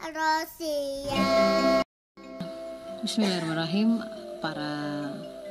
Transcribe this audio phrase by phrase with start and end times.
[0.00, 1.84] Rosia.
[3.04, 4.00] Bismillahirrahmanirrahim
[4.40, 4.72] para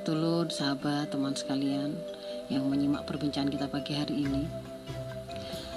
[0.01, 1.93] tulur, sahabat, teman sekalian
[2.49, 4.49] yang menyimak perbincangan kita pagi hari ini.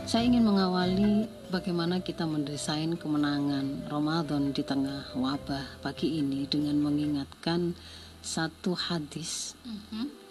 [0.09, 7.77] Saya ingin mengawali bagaimana kita mendesain kemenangan Ramadan di tengah wabah pagi ini dengan mengingatkan
[8.25, 9.53] satu hadis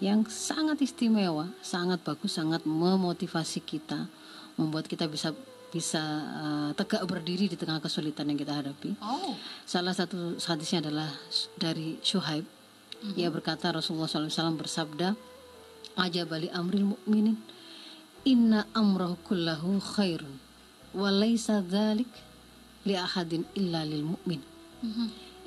[0.01, 4.09] yang sangat istimewa, sangat bagus, sangat memotivasi kita,
[4.57, 5.29] membuat kita bisa
[5.71, 6.03] bisa
[6.35, 8.99] uh, tegak berdiri di tengah kesulitan yang kita hadapi.
[8.99, 9.33] Oh.
[9.63, 11.07] Salah satu hadisnya adalah
[11.55, 12.43] dari Syuhaib.
[13.17, 15.17] Ia berkata Rasulullah SAW bersabda,
[15.97, 17.39] "Ajabali amril mu'minin,
[18.27, 20.37] inna amrahu kullahu khairun,
[20.93, 22.11] wa laisa dzalik
[22.85, 24.43] li ahadin illa lil mu'min."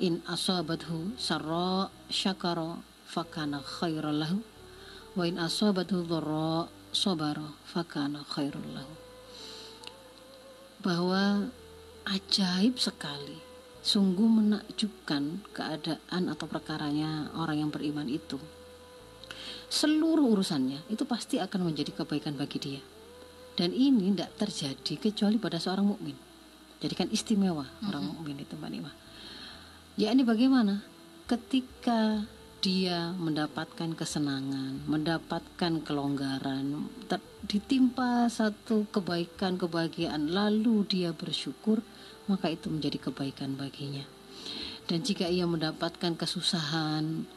[0.03, 4.43] In asabathu sarra syakara fakana khairan lahu,
[5.15, 9.04] wa in asabathu dharra sabara fakana khairan lahu
[10.85, 11.49] bahwa
[12.05, 13.41] ajaib sekali,
[13.81, 18.37] sungguh menakjubkan keadaan atau perkaranya orang yang beriman itu.
[19.65, 22.81] Seluruh urusannya itu pasti akan menjadi kebaikan bagi dia.
[23.57, 26.13] Dan ini tidak terjadi kecuali pada seorang mukmin.
[26.77, 28.91] Jadi kan istimewa orang mukmin itu Mbak Nima.
[29.97, 30.85] Ya ini bagaimana?
[31.25, 32.21] Ketika
[32.65, 36.89] dia mendapatkan kesenangan, mendapatkan kelonggaran,
[37.45, 41.85] ditimpa satu kebaikan, kebahagiaan, lalu dia bersyukur,
[42.25, 44.01] maka itu menjadi kebaikan baginya.
[44.89, 47.29] Dan jika ia mendapatkan kesusahan,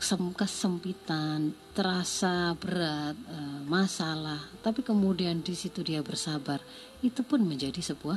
[0.00, 6.64] sem- kesempitan, terasa berat, eh, masalah, tapi kemudian di situ dia bersabar,
[7.04, 8.16] itu pun menjadi sebuah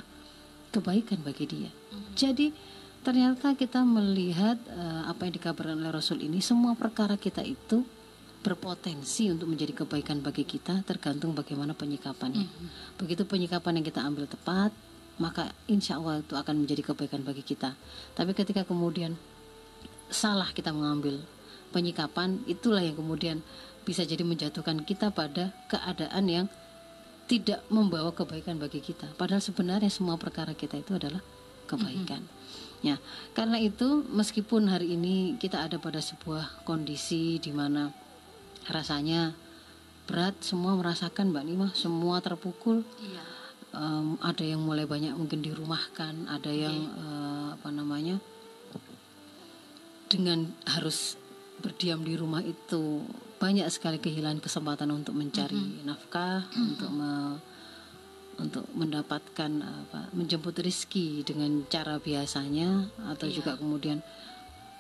[0.72, 1.72] kebaikan bagi dia.
[2.16, 2.56] Jadi
[3.02, 7.82] ternyata kita melihat uh, apa yang dikabarkan oleh Rasul ini semua perkara kita itu
[8.42, 12.50] berpotensi untuk menjadi kebaikan bagi kita tergantung bagaimana penyikapannya.
[12.98, 14.74] Begitu penyikapan yang kita ambil tepat,
[15.22, 17.78] maka insya Allah itu akan menjadi kebaikan bagi kita.
[18.18, 19.14] Tapi ketika kemudian
[20.10, 21.22] salah kita mengambil
[21.70, 23.46] penyikapan, itulah yang kemudian
[23.86, 26.46] bisa jadi menjatuhkan kita pada keadaan yang
[27.30, 29.08] tidak membawa kebaikan bagi kita.
[29.16, 31.22] Padahal sebenarnya semua perkara kita itu adalah
[31.70, 32.26] kebaikan.
[32.82, 32.98] Ya,
[33.38, 37.94] karena itu meskipun hari ini kita ada pada sebuah kondisi di mana
[38.66, 39.38] rasanya
[40.10, 42.82] berat, semua merasakan Mbak Nima, semua terpukul.
[42.98, 43.24] Iya.
[43.72, 48.18] Em, ada yang mulai banyak mungkin dirumahkan, ada yang eh, apa namanya
[50.12, 51.16] dengan harus
[51.64, 53.06] berdiam di rumah itu
[53.40, 57.51] banyak sekali kehilangan kesempatan untuk mencari nafkah, untuk me-
[58.42, 63.36] untuk mendapatkan apa menjemput rizki dengan cara biasanya atau Iya.
[63.38, 64.02] juga kemudian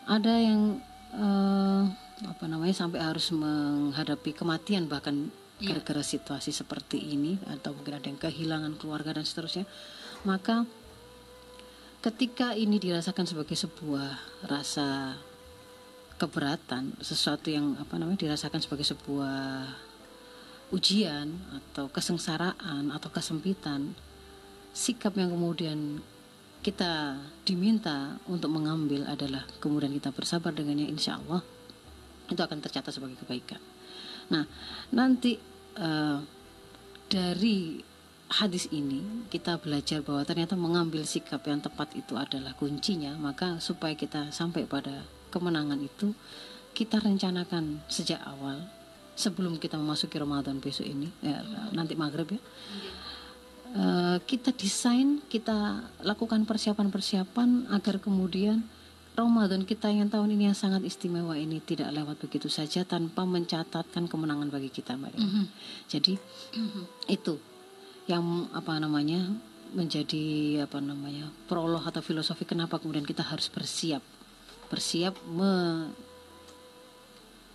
[0.10, 0.82] ada yang
[1.14, 1.84] eh,
[2.22, 5.30] apa namanya sampai harus menghadapi kematian bahkan
[5.62, 5.78] Iya.
[5.78, 9.70] gara-gara situasi seperti ini atau mungkin ada yang kehilangan keluarga dan seterusnya
[10.26, 10.66] maka
[12.02, 14.18] ketika ini dirasakan sebagai sebuah
[14.50, 15.22] rasa
[16.18, 19.70] keberatan sesuatu yang apa namanya dirasakan sebagai sebuah
[20.72, 23.92] ujian atau kesengsaraan atau kesempitan
[24.72, 26.00] sikap yang kemudian
[26.64, 31.44] kita diminta untuk mengambil adalah kemudian kita bersabar dengannya insya Allah
[32.32, 33.60] itu akan tercatat sebagai kebaikan.
[34.32, 34.48] Nah
[34.96, 35.36] nanti
[35.76, 36.20] eh,
[37.12, 37.84] dari
[38.32, 43.20] hadis ini kita belajar bahwa ternyata mengambil sikap yang tepat itu adalah kuncinya.
[43.20, 45.04] Maka supaya kita sampai pada
[45.36, 46.16] kemenangan itu
[46.72, 48.64] kita rencanakan sejak awal
[49.16, 51.44] sebelum kita memasuki Ramadan besok ini ya,
[51.76, 52.42] nanti maghrib ya.
[53.72, 58.68] Eh, kita desain kita lakukan persiapan-persiapan agar kemudian
[59.16, 64.12] Ramadan kita yang tahun ini yang sangat istimewa ini tidak lewat begitu saja tanpa mencatatkan
[64.12, 65.24] kemenangan bagi kita Mbak Dewi.
[65.88, 66.14] Jadi
[67.08, 67.40] itu
[68.12, 69.24] yang apa namanya
[69.72, 74.04] menjadi apa namanya prolog atau filosofi kenapa kemudian kita harus bersiap.
[74.68, 76.11] Bersiap me-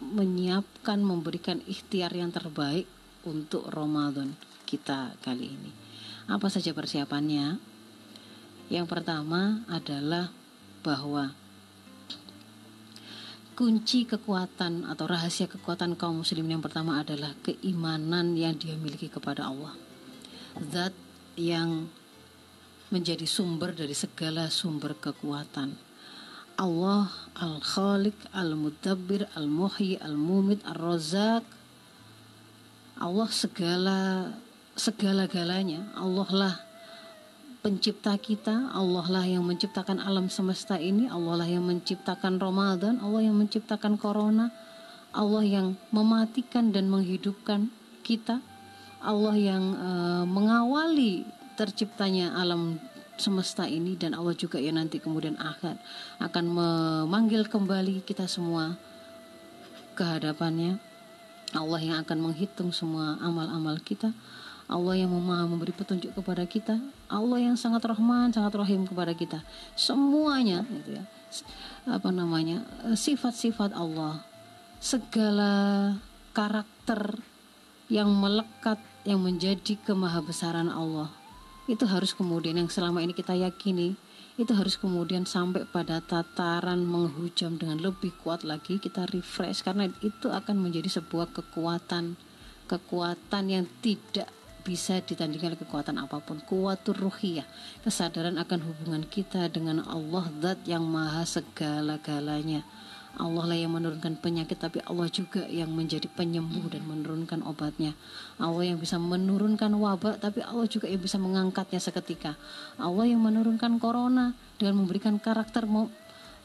[0.00, 2.84] menyiapkan memberikan ikhtiar yang terbaik
[3.24, 4.36] untuk Ramadan
[4.68, 5.70] kita kali ini.
[6.26, 7.58] Apa saja persiapannya?
[8.66, 10.34] Yang pertama adalah
[10.82, 11.30] bahwa
[13.56, 19.48] kunci kekuatan atau rahasia kekuatan kaum muslimin yang pertama adalah keimanan yang dia miliki kepada
[19.48, 19.72] Allah.
[20.60, 20.92] Zat
[21.38, 21.88] yang
[22.90, 25.74] menjadi sumber dari segala sumber kekuatan.
[26.56, 31.44] Allah Al-Khaliq, Al-Mudabbir, Al-Muhyi, Al-Mumit, Ar-Razak.
[32.96, 33.98] Allah segala
[34.76, 35.92] segala-galanya.
[35.96, 36.54] Allah lah
[37.60, 43.26] pencipta kita, Allah lah yang menciptakan alam semesta ini, Allah lah yang menciptakan Ramadan, Allah
[43.26, 44.54] yang menciptakan corona,
[45.10, 47.68] Allah yang mematikan dan menghidupkan
[48.06, 48.38] kita,
[49.02, 51.26] Allah yang eh, mengawali
[51.58, 52.78] terciptanya alam
[53.16, 55.80] semesta ini dan Allah juga yang nanti kemudian akan
[56.20, 58.76] akan memanggil kembali kita semua
[59.96, 60.76] ke hadapannya.
[61.56, 64.12] Allah yang akan menghitung semua amal-amal kita.
[64.66, 66.76] Allah yang maha memberi petunjuk kepada kita.
[67.06, 69.40] Allah yang sangat rahman, sangat rahim kepada kita.
[69.78, 71.04] Semuanya gitu ya.
[71.88, 72.66] Apa namanya?
[72.92, 74.20] sifat-sifat Allah.
[74.82, 75.94] Segala
[76.36, 77.16] karakter
[77.88, 78.76] yang melekat
[79.06, 81.14] yang menjadi kemahabesaran Allah
[81.66, 83.98] itu harus kemudian yang selama ini kita yakini
[84.36, 89.64] itu harus kemudian sampai pada tataran menghujam dengan lebih kuat lagi kita refresh.
[89.64, 92.20] Karena itu akan menjadi sebuah kekuatan
[92.66, 94.28] kekuatan yang tidak
[94.66, 96.42] bisa ditandingkan oleh kekuatan apa pun.
[96.44, 97.46] Kuatur ruhiyah
[97.80, 102.66] kesadaran akan hubungan kita dengan Allah zat yang maha segala-galanya
[103.16, 107.96] Allah lah yang menurunkan penyakit tapi Allah juga yang menjadi penyembuh dan menurunkan obatnya.
[108.36, 112.36] Allah yang bisa menurunkan wabah tapi Allah juga yang bisa mengangkatnya seketika.
[112.76, 115.64] Allah yang menurunkan corona dengan memberikan karakter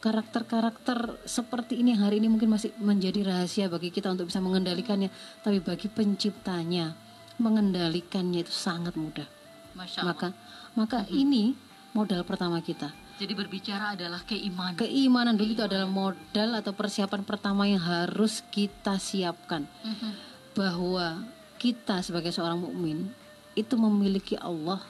[0.02, 5.14] karakter-karakter seperti ini hari ini mungkin masih menjadi rahasia bagi kita untuk bisa mengendalikannya
[5.46, 6.98] tapi bagi penciptanya
[7.38, 9.28] mengendalikannya itu sangat mudah.
[9.72, 10.12] Masya Allah.
[10.12, 10.28] maka
[10.76, 11.56] maka ini
[11.96, 12.92] modal pertama kita
[13.22, 14.82] Jadi berbicara adalah keimanan.
[14.82, 19.70] Keimanan dulu itu adalah modal atau persiapan pertama yang harus kita siapkan.
[19.86, 20.10] Mhm.
[20.58, 21.22] Bahwa
[21.62, 23.14] kita sebagai seorang mukmin
[23.54, 24.82] itu memiliki Allah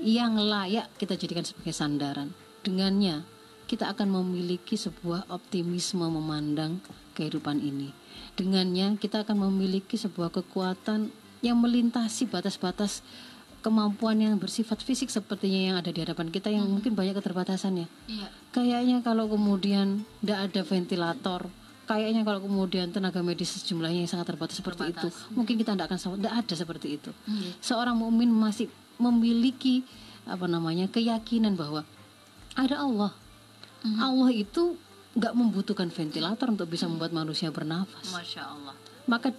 [0.00, 2.32] yang layak kita jadikan sebagai sandaran.
[2.64, 3.28] Dengannya
[3.68, 6.80] kita akan memiliki sebuah optimisme memandang
[7.12, 7.92] kehidupan ini.
[8.40, 11.12] Dengannya kita akan memiliki sebuah kekuatan
[11.44, 13.04] yang melintasi batas-batas
[13.64, 17.88] kemampuan yang bersifat fisik sepertinya yang ada di hadapan kita yang mungkin banyak keterbatasannya.
[18.12, 18.28] Iya.
[18.52, 21.40] Kayaknya kalau kemudian tidak ada ventilator,
[21.88, 26.20] kayaknya kalau kemudian tenaga medis jumlahnya yang sangat terbatas seperti itu, mungkin kita tidak akan
[26.20, 27.10] tidak ada seperti itu.
[27.24, 27.50] Iya.
[27.64, 28.68] Seorang mukmin masih
[29.00, 29.80] memiliki
[30.28, 31.88] apa namanya keyakinan bahwa
[32.52, 33.12] ada Allah.
[33.80, 33.96] Mhm.
[33.96, 34.76] Allah itu
[35.16, 38.12] nggak membutuhkan ventilator untuk bisa membuat manusia bernafas.
[38.12, 38.76] Masya Allah.
[39.08, 39.32] Maka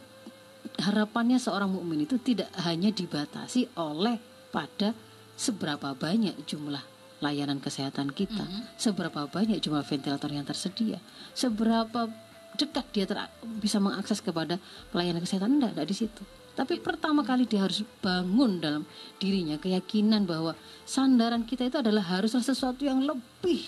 [0.81, 4.17] harapannya seorang mukmin itu tidak hanya dibatasi oleh
[4.50, 4.95] pada
[5.35, 6.81] seberapa banyak jumlah
[7.23, 8.44] layanan kesehatan kita,
[8.75, 11.00] seberapa banyak jumlah ventilator yang tersedia,
[11.31, 12.12] seberapa
[12.56, 14.59] dekat dia ter- bisa mengakses kepada
[14.91, 16.23] pelayanan kesehatan enggak, enggak di situ.
[16.56, 18.88] Tapi pertama kali dia harus bangun dalam
[19.19, 20.56] dirinya keyakinan bahwa
[20.88, 23.67] sandaran kita itu adalah haruslah sesuatu yang lebih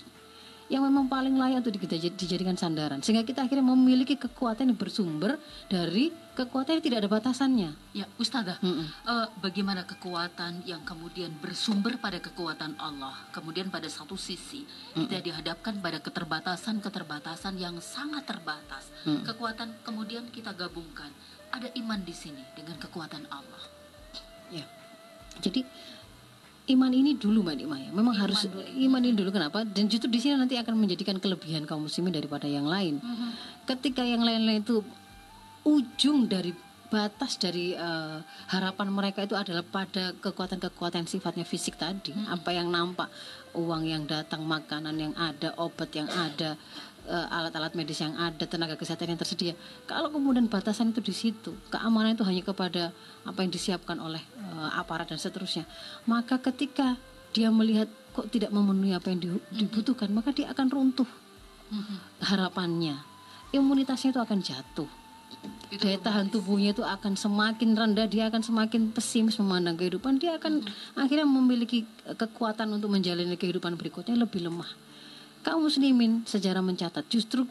[0.68, 5.40] yang memang paling layak untuk dijadi- dijadikan sandaran sehingga kita akhirnya memiliki kekuatan yang bersumber
[5.68, 7.74] dari kekuatan tidak ada batasannya.
[7.90, 8.86] Ya, Ustazah, Mm-mm.
[8.86, 14.62] eh, bagaimana kekuatan yang kemudian bersumber pada kekuatan Allah, kemudian pada satu sisi
[14.94, 18.86] kita dihadapkan pada keterbatasan-keterbatasan yang sangat terbatas.
[19.02, 19.26] Mm.
[19.26, 21.10] Kekuatan kemudian kita gabungkan,
[21.50, 23.62] ada iman di sini dengan kekuatan Allah.
[24.54, 24.62] Ya.
[25.42, 25.66] Jadi
[26.68, 27.90] iman ini dulu Mbak Nima ya.
[27.90, 28.62] Memang Iman harus dulu.
[28.62, 29.66] iman ini dulu kenapa?
[29.66, 33.00] Dan justru di sini nanti akan menjadikan kelebihan kaum muslimin daripada yang lain.
[33.66, 34.84] Ketika yang lain-lain itu
[35.68, 36.56] ujung dari
[36.88, 38.18] batas dari eh,
[38.48, 43.12] harapan mereka itu adalah pada kekuatan-kekuatan sifatnya fisik tadi, apa yang nampak,
[43.52, 46.56] uang yang datang, makanan yang ada, obat yang ada,
[47.04, 49.52] eh, alat-alat medis yang ada, tenaga kesehatan yang tersedia.
[49.84, 52.96] Kalau kemudian batasan itu di situ, keamanan itu hanya kepada
[53.28, 55.68] apa yang disiapkan oleh eh, aparat dan seterusnya,
[56.08, 56.96] maka ketika
[57.36, 61.08] dia melihat kok tidak memenuhi apa yang di- dibutuhkan, maka dia akan runtuh
[62.24, 62.96] harapannya.
[63.52, 64.88] Imunitasnya itu akan jatuh
[65.68, 70.16] Itu daya tahan tubuhnya itu akan semakin rendah dia akan semakin pesimis memandang kehidupan.
[70.20, 70.64] Dia akan
[70.96, 74.68] akhirnya memiliki kekuatan untuk menjalani kehidupan berikutnya lebih lemah.
[75.44, 77.46] Kaum muslimin sejarah mencatat justru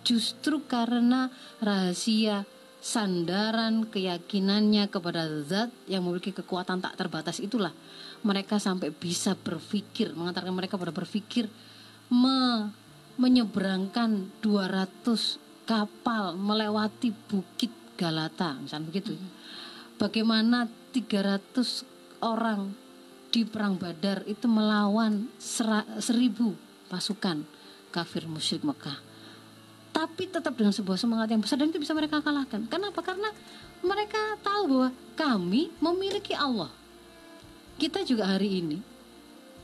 [0.00, 1.28] justru karena
[1.60, 2.48] rahasia
[2.80, 7.76] sandaran keyakinannya kepada zat yang memiliki kekuatan tak terbatas itulah
[8.24, 11.44] mereka sampai bisa berpikir mengantarkan mereka pada berpikir
[12.08, 12.72] me-
[13.20, 19.14] menyeberangkan 200 kapal melewati bukit Galata misalnya begitu.
[19.94, 21.86] Bagaimana 300
[22.18, 22.74] orang
[23.30, 26.58] di perang Badar itu melawan sera- seribu
[26.90, 27.46] pasukan
[27.94, 28.98] kafir musyrik Mekah.
[29.94, 32.66] Tapi tetap dengan sebuah semangat yang besar dan itu bisa mereka kalahkan.
[32.66, 32.98] Kenapa?
[33.06, 33.30] Karena
[33.86, 36.72] mereka tahu bahwa kami memiliki Allah.
[37.78, 38.78] Kita juga hari ini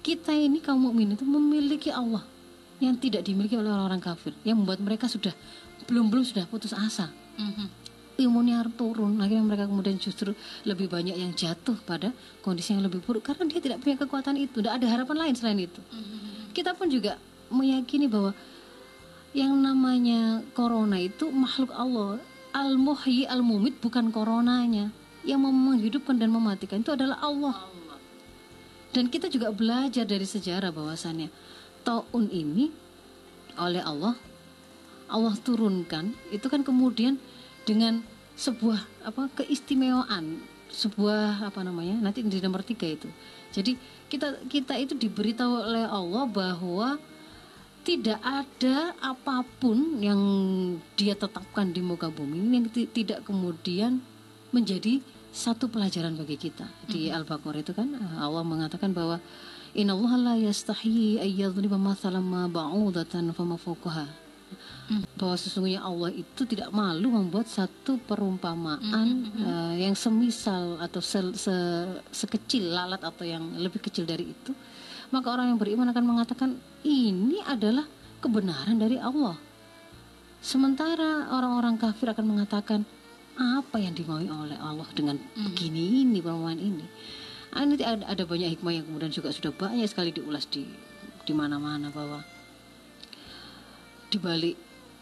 [0.07, 2.23] kita ini kaum mukmin itu memiliki Allah
[2.79, 5.35] yang tidak dimiliki oleh orang-orang kafir yang membuat mereka sudah
[5.87, 7.13] belum belum sudah putus asa.
[7.37, 7.87] Mhm.
[8.17, 9.21] imunnya harus turun.
[9.21, 10.33] Akhirnya mereka kemudian justru
[10.65, 14.65] lebih banyak yang jatuh pada kondisi yang lebih buruk karena dia tidak punya kekuatan itu.
[14.65, 15.81] Tidak ada harapan lain selain itu.
[16.57, 17.21] Kita pun juga
[17.53, 18.33] meyakini bahwa
[19.37, 22.17] yang namanya corona itu makhluk Allah
[22.57, 24.89] al muhyi al mumit bukan coronanya.
[25.21, 27.69] Yang menghidupkan dan mematikan itu adalah Allah.
[27.69, 28.01] Allah.
[28.97, 31.29] Dan kita juga belajar dari sejarah bahwasannya
[31.85, 32.73] taun ini
[33.61, 34.17] oleh Allah
[35.07, 37.19] Allah turunkan itu kan kemudian
[37.67, 38.03] dengan
[38.37, 43.09] sebuah apa keistimewaan sebuah apa namanya nanti di nomor tiga itu.
[43.55, 43.79] Jadi
[44.13, 46.89] kita kita itu diberitahu oleh Allah bahwa
[47.87, 50.21] tidak ada apa pun yang
[50.99, 54.03] dia tetapkan di muka bumi ini yang tidak kemudian
[54.51, 56.67] menjadi satu pelajaran bagi kita.
[56.91, 57.17] Di mm-hmm.
[57.23, 59.23] Al-Baqarah itu kan Allah mengatakan bahwa
[59.77, 64.26] Innallaha la yastahi ayyadhriba mathalan ma ba'udatan fama fawqaha
[65.19, 69.43] bahwa sesungguhnya Allah itu tidak malu membuat satu perumpamaan mm -hmm.
[69.43, 71.55] uh, yang semisal atau se se
[72.15, 74.55] sekecil lalat atau yang lebih kecil dari itu
[75.11, 76.51] maka orang yang beriman akan mengatakan
[76.87, 77.83] ini adalah
[78.23, 79.35] kebenaran dari Allah
[80.39, 82.87] sementara orang-orang kafir akan mengatakan
[83.37, 85.51] apa yang dimaui oleh Allah dengan mm.
[85.51, 86.87] begini ini perumpamaan ini
[87.59, 90.63] ah, nanti ada, ada banyak hikmah yang kemudian juga sudah banyak sekali diulas di
[91.27, 92.23] di mana-mana bahwa
[94.07, 94.57] di balik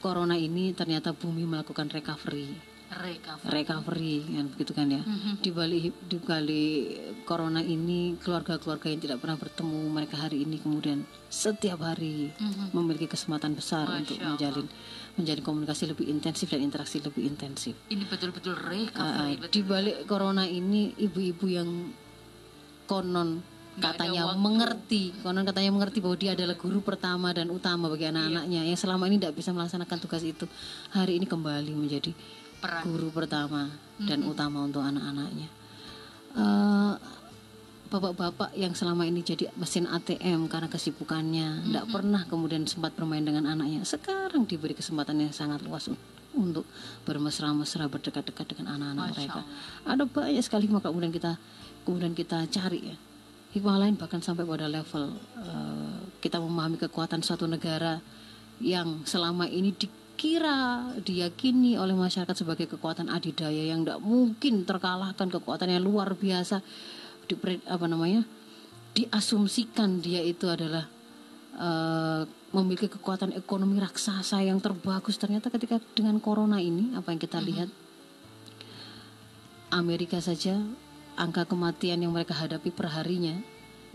[0.04, 2.74] corona ini ternyata bumi melakukan recovery.
[2.94, 5.02] Recovery, recovery kan begitu kan ya?
[5.02, 5.34] Mm-hmm.
[5.42, 6.78] di balik di balik
[7.26, 12.70] corona ini keluarga-keluarga yang tidak pernah bertemu mereka hari ini kemudian setiap hari mm-hmm.
[12.70, 14.66] memiliki kesempatan besar Masya untuk menjalin
[15.18, 17.74] menjadi komunikasi lebih intensif dan interaksi lebih intensif.
[17.90, 21.90] Ini betul-betul recovery uh, di balik corona ini ibu-ibu yang
[22.86, 23.42] konon
[23.78, 28.14] katanya mengerti konon katanya mengerti bahwa dia adalah guru pertama dan utama bagi iya.
[28.14, 30.46] anak-anaknya yang selama ini tidak bisa melaksanakan tugas itu
[30.94, 32.14] hari ini kembali menjadi
[32.62, 32.82] Peran.
[32.86, 34.32] guru pertama dan mm -hmm.
[34.32, 35.48] utama untuk anak-anaknya
[36.38, 36.94] uh,
[37.90, 41.94] bapak-bapak yang selama ini jadi mesin ATM karena kesibukannya tidak mm -hmm.
[41.94, 45.90] pernah kemudian sempat bermain dengan anaknya sekarang diberi kesempatan yang sangat luas
[46.34, 46.66] untuk
[47.06, 49.42] bermesra-mesra berdekat-dekat dengan anak-anak mereka
[49.86, 51.38] ada banyak sekali maka kemudian kita
[51.86, 52.96] kemudian kita cari ya
[53.54, 58.02] hikmah lain bahkan sampai pada level uh, kita memahami kekuatan suatu negara
[58.58, 65.70] yang selama ini dikira diyakini oleh masyarakat sebagai kekuatan adidaya yang tidak mungkin terkalahkan kekuatan
[65.70, 66.62] yang luar biasa.
[67.24, 67.34] Di
[67.70, 68.26] apa namanya
[68.94, 70.86] diasumsikan dia itu adalah
[71.56, 72.22] uh,
[72.54, 75.18] memiliki kekuatan ekonomi raksasa yang terbagus.
[75.18, 77.50] Ternyata ketika dengan corona ini apa yang kita mm-hmm.
[77.54, 77.70] lihat?
[79.74, 80.62] Amerika saja
[81.14, 83.38] angka kematian yang mereka hadapi perharinya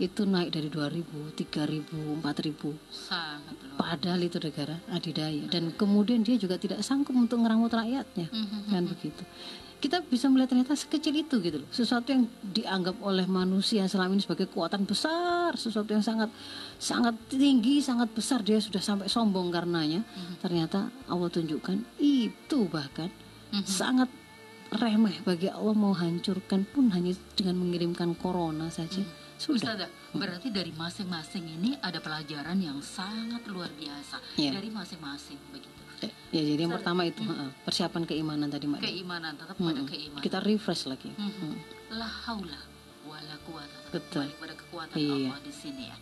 [0.00, 2.72] itu naik dari 2000, 3000, 4000.
[2.88, 3.76] Sangat luar.
[3.76, 8.32] Padahal itu negara adidaya dan kemudian dia juga tidak sanggup untuk ngeramut rakyatnya.
[8.32, 8.60] Mm-hmm.
[8.72, 9.22] Kan begitu.
[9.80, 11.68] Kita bisa melihat ternyata sekecil itu gitu loh.
[11.72, 16.28] Sesuatu yang dianggap oleh manusia selama ini sebagai kekuatan besar, sesuatu yang sangat
[16.76, 20.04] sangat tinggi, sangat besar dia sudah sampai sombong karenanya.
[20.40, 23.08] Ternyata Allah tunjukkan itu bahkan
[23.64, 24.08] sangat
[24.70, 29.02] remeh bagi Allah mau hancurkan pun hanya dengan mengirimkan corona saja.
[29.02, 29.18] Hmm.
[29.40, 29.72] Sudah.
[29.72, 34.52] Ustazah, berarti dari masing-masing ini ada pelajaran yang sangat luar biasa ya.
[34.52, 35.80] dari masing-masing begitu.
[36.04, 37.64] Ya, ya jadi yang pertama itu hmm.
[37.64, 38.84] persiapan keimanan tadi Mbak.
[38.84, 39.64] Keimanan tetap hmm.
[39.64, 40.22] pada keimanan.
[40.22, 41.08] Kita refresh lagi.
[41.16, 41.32] Hmm.
[41.32, 41.56] Hmm.
[41.96, 42.60] La haula
[43.08, 44.28] wala quwata Betul.
[44.36, 45.32] pada kekuatan iya.
[45.32, 45.96] Allah di sini ya.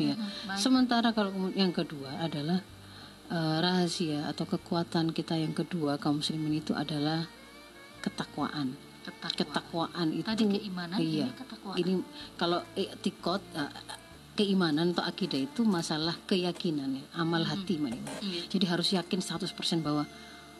[0.00, 0.14] Iya.
[0.18, 0.58] Hmm.
[0.58, 2.60] Sementara kalau yang kedua adalah
[3.30, 7.30] uh, rahasia atau kekuatan kita yang kedua kaum muslimin itu adalah
[8.00, 8.68] ketakwaan.
[9.00, 11.76] Ketakwaan, ketakwaan itu Tadi keimanan, iya, ini ketakwaan.
[11.80, 11.92] Ini
[12.36, 13.72] kalau etikot uh,
[14.36, 17.50] keimanan atau akidah itu masalah keyakinan ya, amal hmm.
[17.50, 17.92] hati hmm.
[18.20, 18.42] Iya.
[18.48, 20.04] Jadi harus yakin 100% bahwa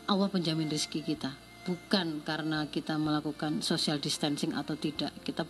[0.09, 1.33] Allah penjamin rezeki kita,
[1.65, 5.13] bukan karena kita melakukan social distancing atau tidak.
[5.25, 5.45] Kita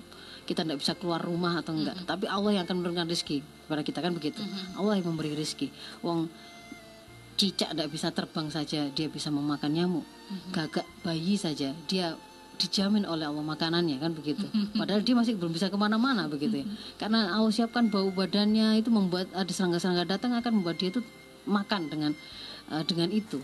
[0.45, 2.11] kita tidak bisa keluar rumah atau enggak, -hmm.
[2.11, 3.39] tapi Allah yang akan memberikan rezeki
[3.71, 4.43] kepada kita kan begitu.
[4.43, 4.79] -hmm.
[4.83, 5.71] Allah yang memberi rezeki.
[6.03, 6.27] Wong
[7.41, 10.53] cicak tidak bisa terbang saja dia bisa memakan nyamuk mm-hmm.
[10.53, 12.13] gagak bayi saja dia
[12.61, 14.77] dijamin oleh Allah makanannya kan begitu mm-hmm.
[14.77, 17.01] padahal dia masih belum bisa ke mana-mana begitu ya mm-hmm.
[17.01, 21.01] karena Allah siapkan bau badannya itu membuat ada serangga-serangga datang akan membuat dia itu
[21.49, 22.13] makan dengan
[22.69, 23.41] uh, dengan itu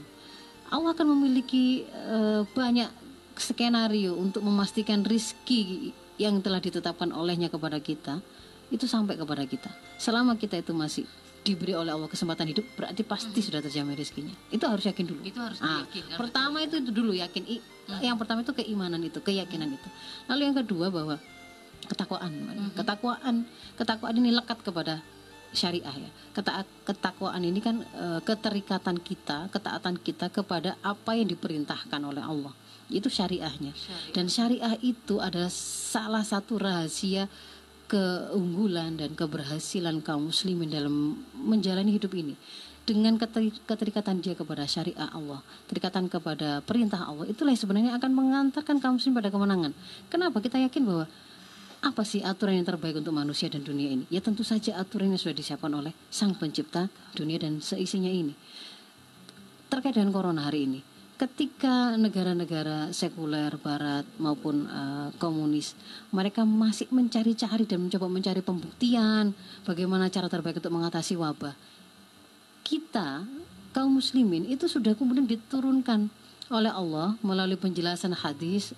[0.69, 2.93] Allah akan memiliki uh, banyak
[3.41, 8.21] skenario untuk memastikan rizki yang telah ditetapkan olehnya kepada kita
[8.69, 11.09] itu sampai kepada kita selama kita itu masih
[11.47, 13.47] diberi oleh Allah kesempatan hidup berarti pasti hmm.
[13.47, 17.15] sudah terjamin rezekinya itu harus yakin dulu itu harus nah, yakin, pertama itu, itu dulu
[17.15, 18.03] yakin I, hmm.
[18.03, 19.79] yang pertama itu keimanan itu keyakinan hmm.
[19.79, 19.89] itu
[20.27, 21.17] lalu yang kedua bahwa
[21.87, 22.71] ketakwaan hmm.
[22.75, 23.37] ketakwaan
[23.79, 24.99] ketakwaan ini lekat kepada
[25.55, 32.03] syariah ya Keta ketakwaan ini kan e, keterikatan kita ketaatan kita kepada apa yang diperintahkan
[32.03, 32.53] oleh Allah
[32.93, 34.13] itu syariahnya syariah.
[34.13, 37.31] dan syariah itu adalah salah satu rahasia
[37.87, 42.35] keunggulan dan keberhasilan kaum muslimin dalam menjalani hidup ini
[42.87, 48.79] dengan keterikatan dia kepada syariah Allah, keterikatan kepada perintah Allah, itulah yang sebenarnya akan mengantarkan
[48.79, 49.75] kaum muslim pada kemenangan.
[50.07, 51.11] Kenapa kita yakin bahwa
[51.83, 54.07] apa sih aturan yang terbaik untuk manusia dan dunia ini?
[54.07, 56.87] Ya tentu saja aturan yang sudah disiapkan oleh Sang Pencipta
[57.19, 58.39] dunia dan seisinya ini.
[59.67, 60.79] Terkait dengan corona hari ini,
[61.17, 65.73] ketika negara-negara sekuler barat maupun uh, komunis
[66.13, 69.33] mereka masih mencari-cari dan mencoba mencari pembuktian
[69.65, 71.57] bagaimana cara terbaik untuk mengatasi wabah.
[72.61, 73.25] Kita
[73.73, 76.13] kaum muslimin itu sudah kemudian diturunkan
[76.53, 78.77] oleh Allah melalui penjelasan hadis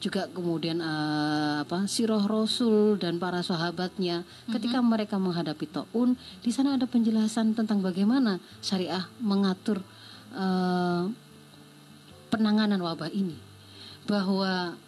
[0.00, 4.52] juga kemudian uh, apa sirah Rasul dan para sahabatnya mm-hmm.
[4.56, 9.84] ketika mereka menghadapi taun di sana ada penjelasan tentang bagaimana syariah mengatur
[10.32, 11.04] uh,
[12.30, 13.36] penanganan wabah ini
[14.06, 14.78] bahwa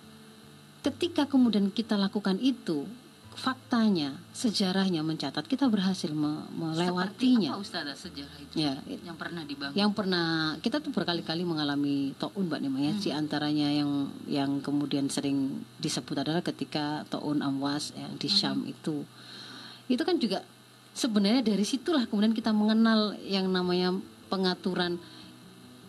[0.86, 2.88] ketika kemudian kita lakukan itu
[3.32, 7.56] faktanya, sejarahnya mencatat kita berhasil me melewatinya.
[7.56, 8.54] Seperti apa Ustazah sejarah itu?
[8.60, 9.76] Ya, yang pernah dibangun.
[9.76, 10.26] Yang pernah
[10.60, 12.92] kita tuh berkali-kali mengalami taun Mbak Nima ya.
[12.92, 13.00] Hmm.
[13.00, 13.90] Di antaranya yang
[14.28, 18.72] yang kemudian sering disebut adalah ketika taun Amwas yang di Syam hmm.
[18.72, 18.96] itu.
[19.88, 20.44] Itu kan juga
[20.92, 23.96] sebenarnya dari situlah kemudian kita mengenal yang namanya
[24.28, 25.00] pengaturan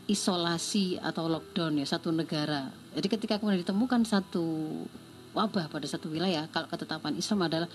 [0.07, 2.67] isolasi atau lockdown ya satu negara.
[2.93, 4.43] Jadi ketika kemudian ditemukan satu
[5.33, 7.69] wabah pada satu wilayah kalau ketetapan Islam adalah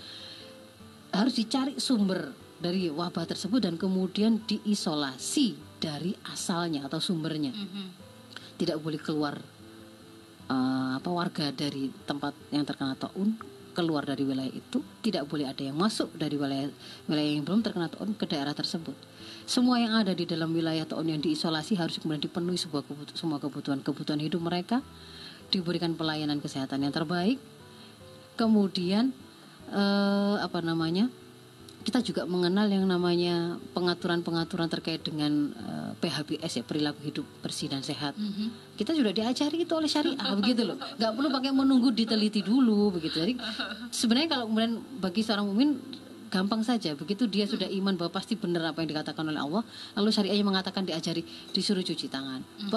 [1.11, 7.87] harus dicari sumber dari wabah tersebut dan kemudian diisolasi dari asalnya atau sumbernya mm -hmm.
[8.59, 9.39] tidak boleh keluar
[10.51, 13.39] uh, apa warga dari tempat yang terkena taun
[13.79, 16.67] keluar dari wilayah itu tidak boleh ada yang masuk dari wilayah
[17.07, 18.91] wilayah yang belum terkena taun ke daerah tersebut.
[19.47, 23.39] Semua yang ada di dalam wilayah taun yang diisolasi harus kemudian dipenuhi sebuah kebutuhan, semua
[23.39, 24.83] kebutuhan kebutuhan hidup mereka
[25.47, 27.39] diberikan pelayanan kesehatan yang terbaik.
[28.35, 29.15] Kemudian
[29.71, 31.07] eh, apa namanya
[31.79, 37.71] kita juga mengenal yang namanya pengaturan-pengaturan terkait dengan uh, eh, PHBS ya perilaku hidup bersih
[37.71, 38.19] dan sehat.
[38.19, 38.47] Mm -hmm.
[38.75, 40.75] Kita sudah diajari itu oleh syariah begitu loh.
[40.75, 43.23] Gak perlu pakai menunggu diteliti dulu begitu.
[43.23, 43.33] Jadi
[43.95, 45.79] sebenarnya kalau kemudian bagi seorang mukmin
[46.29, 49.65] gampang saja begitu dia sudah iman bahwa pasti benar apa yang dikatakan oleh Allah
[49.97, 52.69] lalu syariahnya mengatakan diajari disuruh cuci tangan mm-hmm.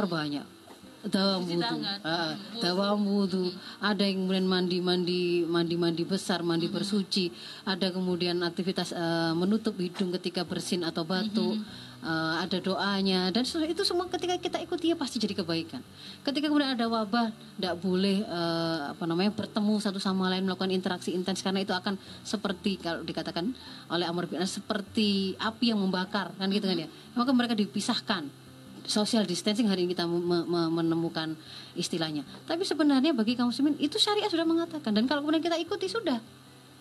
[1.03, 3.45] Perbanyak dawa wudhu uh, dawa wudhu
[3.83, 6.77] ada yang kemudian mandi mandi mandi mandi besar mandi hmm.
[6.79, 7.35] bersuci.
[7.67, 11.59] Ada kemudian aktivitas uh, menutup hidung ketika bersin atau batuk.
[11.59, 12.07] Hmm.
[12.07, 13.35] uh, ada doanya.
[13.35, 15.83] Dan itu semua ketika kita ikuti ya pasti jadi kebaikan.
[16.23, 21.11] Ketika kemudian ada wabah tidak boleh uh, apa namanya bertemu satu sama lain melakukan interaksi
[21.11, 21.43] intens.
[21.43, 23.51] Karena itu akan seperti kalau dikatakan
[23.91, 26.31] oleh Amr bin seperti api yang membakar.
[26.38, 26.88] Kan gitu kan ya.
[27.19, 28.41] Maka mereka dipisahkan
[28.87, 31.35] social distancing hari ini kita me me menemukan
[31.79, 32.27] istilahnya.
[32.45, 36.18] Tapi sebenarnya bagi kaum muslimin itu syariat sudah mengatakan dan kalau kemudian kita ikuti sudah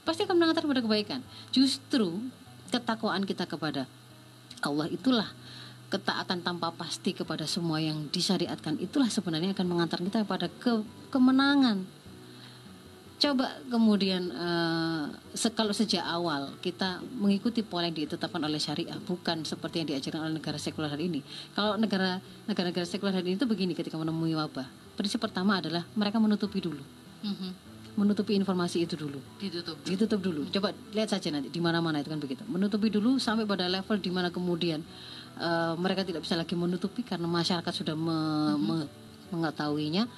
[0.02, 1.20] pasti akan mengantar kepada kebaikan.
[1.54, 2.18] Justru
[2.72, 3.86] ketakwaan kita kepada
[4.62, 5.30] Allah itulah
[5.92, 11.84] ketaatan tanpa pasti kepada semua yang disyariatkan itulah sebenarnya akan mengantar kita kepada ke kemenangan
[13.22, 15.14] coba kemudian uh,
[15.54, 20.34] kalau sejak awal kita mengikuti pola yang ditetapkan oleh syariah bukan seperti yang diajarkan oleh
[20.42, 21.22] negara sekuler hari ini.
[21.54, 22.18] Kalau negara
[22.50, 24.66] negara-negara sekuler hari ini itu begini ketika menemui wabah.
[24.98, 26.82] Prinsip pertama adalah mereka menutupi dulu.
[27.22, 27.70] Mm-hmm.
[27.92, 29.22] menutupi informasi itu dulu.
[29.38, 29.86] Ditutup dulu.
[29.86, 30.42] ditutup dulu.
[30.50, 32.42] Coba lihat saja nanti di mana-mana itu kan begitu.
[32.50, 34.82] Menutupi dulu sampai pada level di mana kemudian
[35.38, 38.64] uh, mereka tidak bisa lagi menutupi karena masyarakat sudah me, mm-hmm.
[38.64, 38.78] me,
[39.30, 40.10] mengetahuinya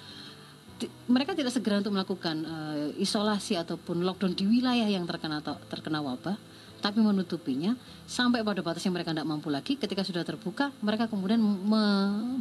[1.08, 6.38] mereka tidak segera untuk melakukan uh, isolasi ataupun lockdown di wilayah yang terkena terkena wabah,
[6.84, 9.80] tapi menutupinya sampai pada batas yang mereka tidak mampu lagi.
[9.80, 11.84] Ketika sudah terbuka, mereka kemudian me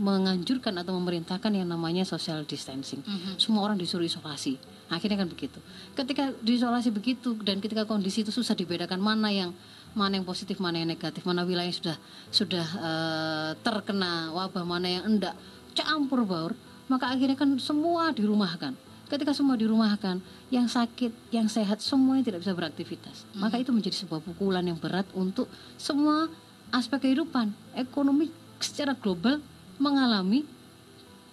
[0.03, 3.07] menganjurkan atau memerintahkan yang namanya social distancing.
[3.07, 3.35] Mm -hmm.
[3.39, 4.59] Semua orang disuruh isolasi.
[4.91, 5.63] Akhirnya kan begitu.
[5.95, 9.55] Ketika diisolasi begitu dan ketika kondisi itu susah dibedakan mana yang
[9.95, 11.97] mana yang positif, mana yang negatif, mana wilayah yang sudah
[12.35, 15.39] sudah uh, terkena wabah, mana yang enggak,
[15.79, 16.53] campur baur
[16.89, 18.75] maka akhirnya kan semua dirumahkan.
[19.11, 23.29] Ketika semua dirumahkan yang sakit yang sehat semuanya tidak bisa beraktivitas.
[23.33, 23.45] Hmm.
[23.45, 26.33] maka itu menjadi sebuah pukulan yang berat untuk semua
[26.73, 27.53] aspek kehidupan.
[27.77, 29.43] Ekonomi secara global
[29.77, 30.47] mengalami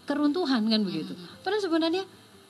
[0.04, 1.14] keruntuhan kan begitu.
[1.14, 1.40] Hmm.
[1.46, 2.04] padahal sebenarnya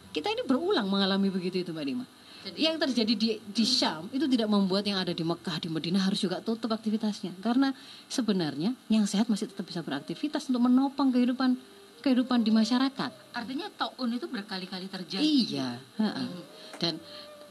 [0.10, 2.06] kita ini berulang mengalami begitu itu mbak Dima
[2.40, 6.08] jadi, yang terjadi di di Syam itu tidak membuat yang ada di Mekah di Madinah
[6.08, 7.36] harus juga tutup aktivitasnya.
[7.44, 7.76] Karena
[8.08, 11.60] sebenarnya yang sehat masih tetap bisa beraktivitas untuk menopang kehidupan
[12.02, 13.12] kehidupan di masyarakat.
[13.36, 15.24] Artinya taun itu berkali-kali terjadi.
[15.24, 15.70] Iya.
[16.00, 16.44] Hmm.
[16.80, 16.98] Dan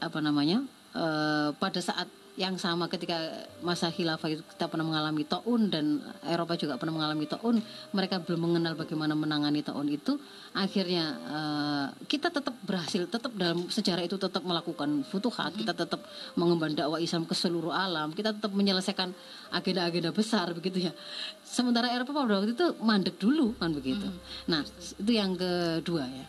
[0.01, 0.65] apa namanya?
[0.89, 3.19] Uh, pada saat yang sama ketika
[3.59, 7.59] masa khilafah itu kita pernah mengalami taun dan Eropa juga pernah mengalami taun
[7.91, 10.15] mereka belum mengenal bagaimana menangani taun itu.
[10.55, 15.99] Akhirnya uh, kita tetap berhasil tetap dalam sejarah itu tetap melakukan futuhat kita tetap
[16.39, 19.11] mengemban dakwah Islam ke seluruh alam kita tetap menyelesaikan
[19.51, 20.95] agenda-agenda besar begitu ya.
[21.43, 24.07] Sementara Eropa pada waktu itu mandek dulu kan begitu.
[24.47, 24.63] Nah
[24.95, 26.25] itu yang kedua ya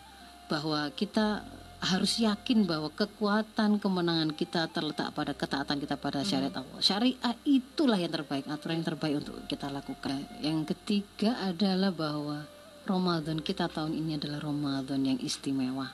[0.51, 1.47] bahwa kita
[1.81, 6.77] harus yakin bahwa kekuatan kemenangan kita terletak pada ketaatan kita pada syariat Allah.
[6.77, 10.21] Syariat itulah yang terbaik, aturan yang terbaik untuk kita lakukan.
[10.45, 12.45] Yang ketiga adalah bahwa
[12.85, 15.89] Ramadan kita tahun ini adalah Ramadan yang istimewa.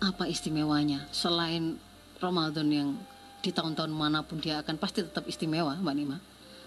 [0.00, 1.04] Apa istimewanya?
[1.12, 1.76] Selain
[2.16, 2.88] Ramadan yang
[3.44, 6.18] di tahun-tahun mana pun dia akan pasti tetap istimewa, Mbak Nima.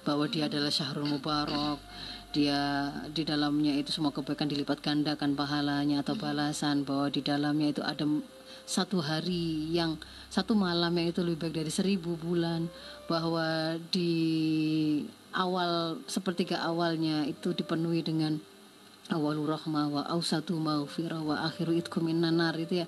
[0.06, 1.82] Bahwa dia adalah Syahrul Mubarak,
[2.30, 7.82] dia di dalamnya itu semua kebaikan dilipat gandakan pahalanya atau balasan bahwa di dalamnya itu
[7.82, 8.06] ada
[8.70, 9.98] satu hari yang
[10.30, 12.70] satu malam yang itu lebih baik dari seribu bulan
[13.10, 14.14] bahwa di
[15.34, 18.38] awal sepertiga awalnya itu dipenuhi dengan
[19.10, 22.88] awalur rahmah wa ausatu maghfirah wa akhiru itkum nanar itu ya.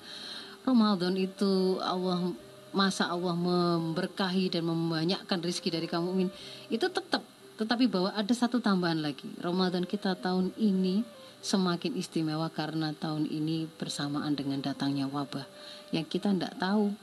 [0.62, 2.30] Ramadan itu Allah
[2.72, 6.30] masa Allah memberkahi dan membanyakkan rezeki dari kamu
[6.70, 7.26] itu tetap
[7.60, 9.28] tetapi bahwa ada satu tambahan lagi.
[9.40, 11.04] Ramadan kita tahun ini
[11.42, 15.46] semakin istimewa karena tahun ini bersamaan dengan datangnya wabah
[15.90, 16.94] yang kita tidak tahu.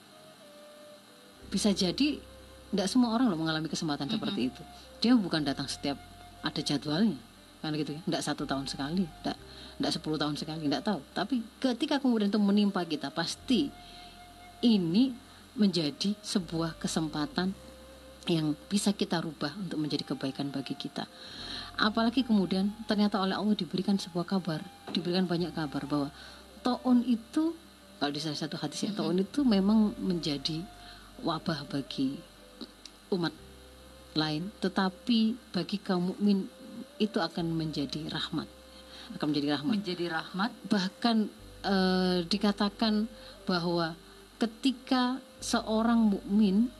[1.48, 2.20] Bisa jadi
[2.68, 4.16] tidak semua orang loh mengalami kesempatan mm -hmm.
[4.20, 4.62] seperti itu.
[5.00, 5.98] Dia bukan datang setiap
[6.42, 7.18] ada jadwalnya
[7.58, 9.36] kan gitu ya tidak satu tahun sekali tidak
[9.78, 13.70] tidak sepuluh tahun sekali tidak tahu tapi ketika kemudian itu menimpa kita pasti
[14.62, 15.10] ini
[15.58, 17.50] menjadi sebuah kesempatan
[18.28, 21.08] yang bisa kita rubah untuk menjadi kebaikan bagi kita.
[21.78, 24.60] Apalagi kemudian ternyata oleh Allah diberikan sebuah kabar,
[24.92, 26.08] diberikan banyak kabar bahwa
[26.60, 27.56] taun itu
[27.98, 30.62] kalau di salah satu hadis ya, taun itu memang menjadi
[31.26, 32.14] wabah bagi
[33.10, 33.34] umat
[34.14, 36.46] lain, tetapi bagi kaum mukmin
[37.02, 38.46] itu akan menjadi rahmat,
[39.18, 39.72] akan menjadi rahmat.
[39.74, 40.50] Menjadi rahmat.
[40.70, 41.16] Bahkan
[41.66, 41.76] e,
[42.26, 43.10] dikatakan
[43.50, 43.98] bahwa
[44.38, 46.70] ketika seorang mukmin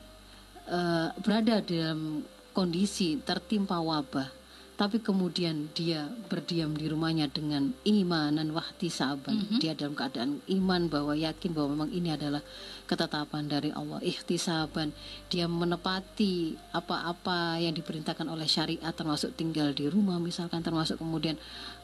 [0.69, 4.39] uh, berada dalam kondisi tertimpa wabah
[4.79, 9.59] tapi kemudian dia berdiam di rumahnya dengan iman dan wahti saban mm -hmm.
[9.59, 12.39] dia dalam keadaan iman bahwa yakin bahwa memang ini adalah
[12.87, 14.95] ketetapan dari Allah ikhtisaban
[15.27, 21.35] dia menepati apa-apa yang diperintahkan oleh syariat termasuk tinggal di rumah misalkan termasuk kemudian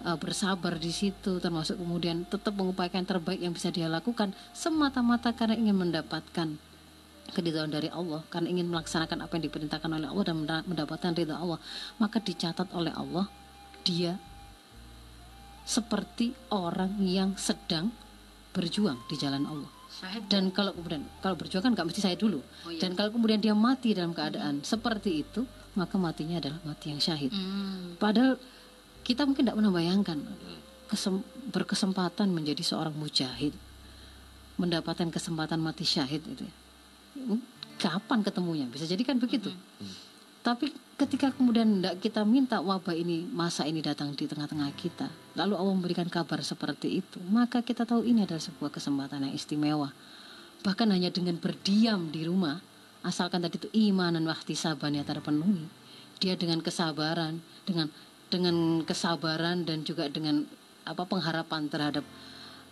[0.07, 5.59] uh, bersabar di situ termasuk kemudian tetap mengupayakan terbaik yang bisa dia lakukan semata-mata karena
[5.59, 6.74] ingin mendapatkan
[7.35, 11.59] keridhaan dari Allah karena ingin melaksanakan apa yang diperintahkan oleh Allah dan mendapatkan ridha Allah
[11.99, 13.27] maka dicatat oleh Allah
[13.83, 14.16] dia
[15.66, 17.90] seperti orang yang sedang
[18.55, 19.70] berjuang di jalan Allah
[20.27, 22.83] dan kalau kemudian kalau berjuang kan nggak mesti saya dulu oh, iya.
[22.83, 24.66] dan kalau kemudian dia mati dalam keadaan hmm.
[24.66, 27.99] seperti itu maka matinya adalah mati yang syahid hmm.
[27.99, 28.38] padahal
[29.05, 30.18] kita mungkin tidak pernah bayangkan
[30.90, 31.20] kesem,
[31.53, 33.55] berkesempatan menjadi seorang mujahid
[34.59, 36.55] mendapatkan kesempatan mati syahid itu ya
[37.79, 38.66] kapan ketemunya?
[38.68, 39.50] Bisa jadi kan begitu?
[39.50, 39.96] Hmm.
[40.44, 40.68] tapi
[41.00, 45.09] ketika kemudian tidak kita minta wabah ini masa ini datang di tengah-tengah kita.
[45.40, 49.88] Lalu Allah memberikan kabar seperti itu maka kita tahu ini adalah sebuah kesempatan yang istimewa.
[50.61, 52.61] Bahkan hanya dengan berdiam di rumah
[53.05, 55.64] asalkan tadi itu iman dan waktu sabarnya terpenuhi
[56.18, 57.92] dia dengan kesabaran dengan
[58.33, 60.48] dengan kesabaran dan juga dengan
[60.88, 62.05] apa pengharapan terhadap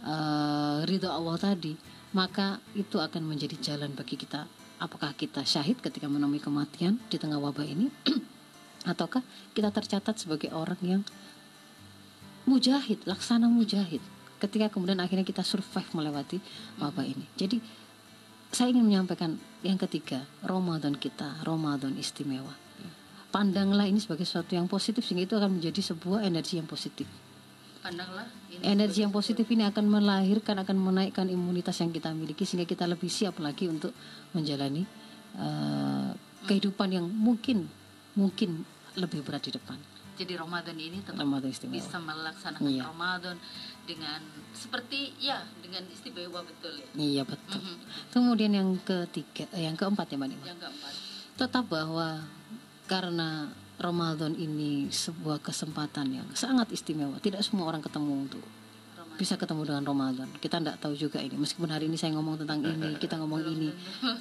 [0.05, 1.77] uh, ridho Allah tadi
[2.13, 4.45] maka itu akan menjadi jalan bagi kita.
[4.81, 7.89] Apakah kita syahid ketika menemui kematian di tengah wabah ini,
[8.91, 9.25] ataukah
[9.57, 11.03] kita tercatat sebagai orang yang
[12.45, 14.03] mujahid, laksana mujahid,
[14.43, 16.43] ketika kemudian akhirnya kita survive melewati
[16.83, 17.25] wabah ini.
[17.39, 17.63] Jadi
[18.53, 22.53] saya ingin menyampaikan yang ketiga, Ramadan kita, Ramadan istimewa.
[23.33, 27.09] Pandanglah ini sebagai sesuatu yang positif sehingga itu akan menjadi sebuah energi yang positif
[28.63, 33.11] energi yang positif ini akan melahirkan akan menaikkan imunitas yang kita miliki sehingga kita lebih
[33.11, 33.91] siap lagi untuk
[34.31, 34.87] menjalani
[35.39, 36.15] uh,
[36.47, 37.67] kehidupan yang mungkin
[38.15, 38.63] mungkin
[38.95, 39.79] lebih berat di depan.
[40.13, 42.85] Jadi Ramadan ini tetap Ramadan bisa melaksanakan iya.
[42.85, 43.37] Ramadan
[43.89, 44.21] dengan
[44.53, 46.89] seperti ya dengan istimewa betul ya.
[46.95, 47.59] Iya betul.
[47.59, 47.77] Mm -hmm.
[48.13, 50.45] Kemudian yang ketiga, eh, yang keempat ya Mbak Nima.
[50.45, 50.93] Yang keempat.
[51.41, 52.29] Tetap bahwa
[52.85, 53.49] karena
[53.83, 57.19] Ramadan ini sebuah kesempatan yang sangat istimewa.
[57.19, 58.45] Tidak semua orang ketemu untuk
[59.21, 60.29] bisa ketemu dengan Ramadan.
[60.41, 61.37] Kita tidak tahu juga ini.
[61.37, 63.71] Meskipun hari ini saya ngomong tentang ini, kita ngomong ini,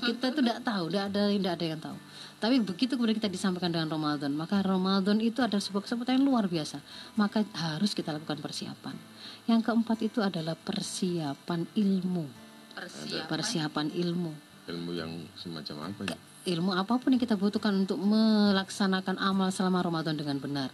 [0.04, 1.98] kita itu tidak tahu, tidak ada, tidak ada yang tahu.
[2.42, 6.46] Tapi begitu kemudian kita disampaikan dengan Ramadan, maka Ramadan itu adalah sebuah kesempatan yang luar
[6.52, 6.84] biasa.
[7.16, 8.96] Maka harus kita lakukan persiapan.
[9.48, 12.26] Yang keempat itu adalah persiapan ilmu.
[12.76, 14.32] Persiapan, persiapan ilmu.
[14.70, 16.31] Ilmu yang semacam apa ya?
[16.46, 20.70] Ilmu apa pun yang kita butuhkan untuk melaksanakan amal selama Ramadan dengan benar.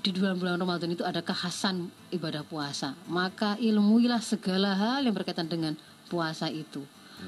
[0.00, 2.96] Di bulan-bulan Ramadan itu ada kekhasan ibadah puasa.
[3.04, 5.76] Maka ilmuilah segala hal yang berkaitan dengan
[6.08, 6.80] puasa itu.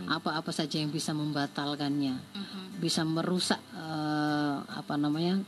[0.08, 2.16] Apa-apa saja yang bisa membatalkannya,
[2.80, 5.44] bisa merusak uh, apa namanya,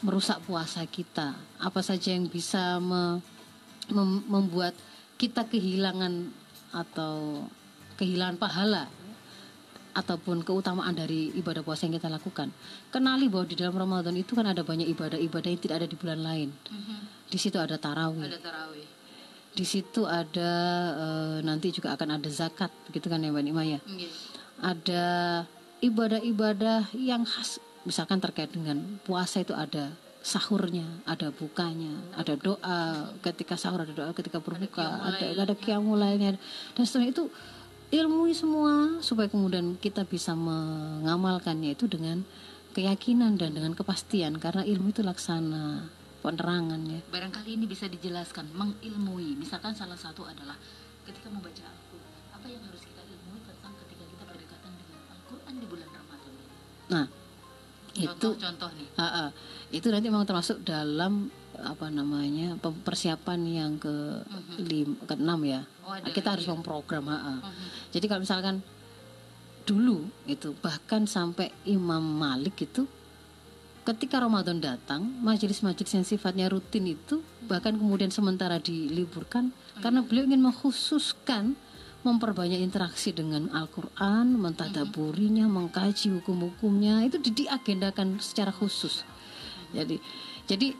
[0.00, 1.36] merusak puasa kita.
[1.60, 3.20] Apa saja yang bisa me,
[3.92, 4.72] mem, membuat
[5.20, 6.32] kita kehilangan
[6.72, 7.44] atau
[8.00, 8.88] kehilangan pahala
[9.92, 12.48] ataupun keutamaan dari ibadah puasa yang kita lakukan.
[12.88, 16.20] Kenali bahwa di dalam Ramadan itu kan ada banyak ibadah-ibadah yang tidak ada di bulan
[16.24, 16.48] lain.
[17.28, 18.86] Di situ ada tarawih, Ada tarawih.
[19.52, 20.50] di situ ada
[20.96, 23.80] eh, nanti juga akan ada zakat, gitu kan ya Mbak Nima ya.
[23.84, 24.10] Nggih.
[24.62, 25.04] Ada
[25.84, 33.58] ibadah-ibadah yang khas, misalkan terkait dengan puasa itu ada sahurnya, ada bukanya, ada doa ketika
[33.58, 36.38] sahur, ada doa ketika berbuka, ada ada qiyamul lainnya
[36.72, 37.24] dan seterusnya itu
[37.92, 42.24] ilmui semua supaya kemudian kita bisa mengamalkannya itu dengan
[42.72, 45.92] keyakinan dan dengan kepastian karena ilmu itu laksana
[46.24, 47.04] penerangannya.
[47.12, 49.36] Barangkali ini bisa dijelaskan mengilmui.
[49.36, 50.56] Misalkan salah satu adalah
[51.04, 55.66] ketika membaca Al-Qur'an, apa yang harus kita ilmui tentang ketika kita berdekatan dengan Al-Qur'an di
[55.68, 56.46] bulan Ramadan ini?
[56.88, 57.06] Nah,
[57.92, 58.88] itu Contoh-contoh nih.
[58.96, 59.28] Ah, ah.
[59.68, 61.28] itu nanti memang termasuk dalam
[61.62, 64.22] apa namanya persiapan yang ke
[64.58, 66.56] lim, ke enam ya Oh, ada kita harus lagi ya?
[66.58, 67.38] memprogram ah, ah.
[67.42, 67.66] Mhm.
[67.90, 68.56] jadi kalau misalkan
[69.62, 72.86] dulu itu bahkan sampai Imam Malik itu
[73.82, 79.50] ketika Ramadan datang majelis-majelis yang sifatnya rutin itu bahkan kemudian sementara diliburkan
[79.82, 81.58] karena beliau ingin mengkhususkan
[82.02, 89.06] memperbanyak interaksi dengan Al-Quran, mentadaburinya, mengkaji hukum-hukumnya itu di- diagendakan secara khusus.
[89.70, 90.02] Jadi,
[90.50, 90.74] jadi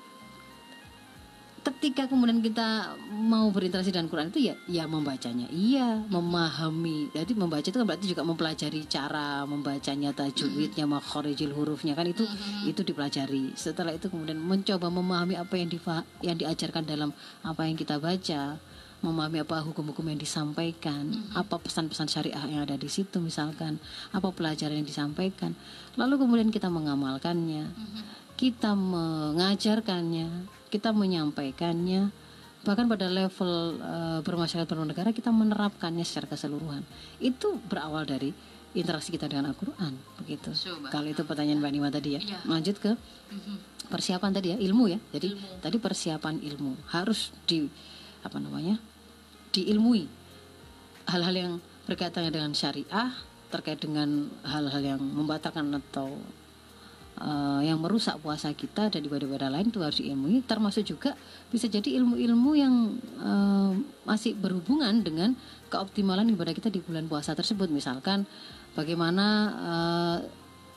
[1.63, 5.47] ketika kemudian kita mau berinteraksi dengan Quran itu ya ya membacanya.
[5.51, 7.15] Iya memahami.
[7.15, 12.27] Jadi membaca itu kan berarti juga mempelajari cara membacanya tajwidnya makhorijil hurufnya kan itu
[12.67, 13.55] itu dipelajari.
[13.55, 17.15] Setelah itu kemudian mencoba memahami apa yang difa yang diajarkan dalam
[17.47, 18.59] apa yang kita baca
[19.03, 24.83] memahami apa hukum-hukum yang disampaikan apa pesan-pesan syariah yang ada di situ misalkan apa pelajaran
[24.83, 25.55] yang disampaikan.
[25.95, 27.71] Lalu kemudian kita mengamalkannya.
[28.33, 32.09] Kita mengajarkannya, kita menyampaikannya,
[32.65, 36.81] bahkan pada level eh, bermasyarakat bernegara kita menerapkannya secara keseluruhan.
[37.21, 38.33] Itu berawal dari
[38.73, 40.49] interaksi kita dengan Al-Qur'an, begitu.
[40.57, 40.89] Coba.
[40.89, 42.21] Kalau itu pertanyaan Mbak Nima tadi ya.
[42.25, 42.39] Iya.
[42.49, 43.87] Lanjut ke Mhm.
[43.93, 44.97] persiapan tadi ya, ilmu ya.
[45.13, 47.69] Jadi tadi persiapan ilmu harus di
[48.25, 48.81] apa namanya?
[49.53, 50.09] diilmui
[51.13, 51.53] hal-hal yang
[51.85, 53.13] berkaitan dengan syariah
[53.53, 56.09] terkait dengan hal-hal yang membatalkan atau
[57.19, 61.19] eh, yang merusak puasa kita dan ibadah-ibadah lain itu harus diilmui termasuk juga
[61.53, 62.75] bisa jadi ilmu-ilmu yang
[63.21, 63.73] eh,
[64.09, 65.37] masih berhubungan dengan
[65.69, 67.69] keoptimalan ibadah kita di bulan puasa tersebut.
[67.69, 68.25] Misalkan
[68.73, 70.19] bagaimana eh,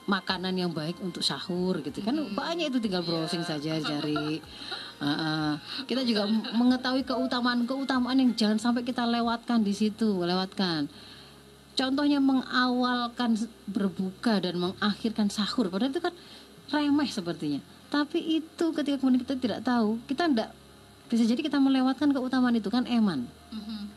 [0.05, 2.13] makanan yang baik untuk sahur gitu kan.
[2.13, 4.39] Banyak itu tinggal browsing saja cari.
[4.95, 5.51] Uh, uh,
[5.89, 6.23] kita juga
[6.55, 10.87] mengetahui keutamaan-keutamaan yang jangan sampai kita lewatkan di situ, lewatkan.
[11.75, 13.35] Contohnya mengawalkan
[13.67, 16.15] berbuka dan mengakhirkan sahur, padahal itu kan
[16.71, 17.59] remeh sepertinya.
[17.91, 20.49] Tapi itu ketika kemudian kita tidak tahu, kita tidak
[21.11, 23.27] bisa jadi kita melewatkan keutamaan itu kan eman.
[23.51, 23.91] Mhm.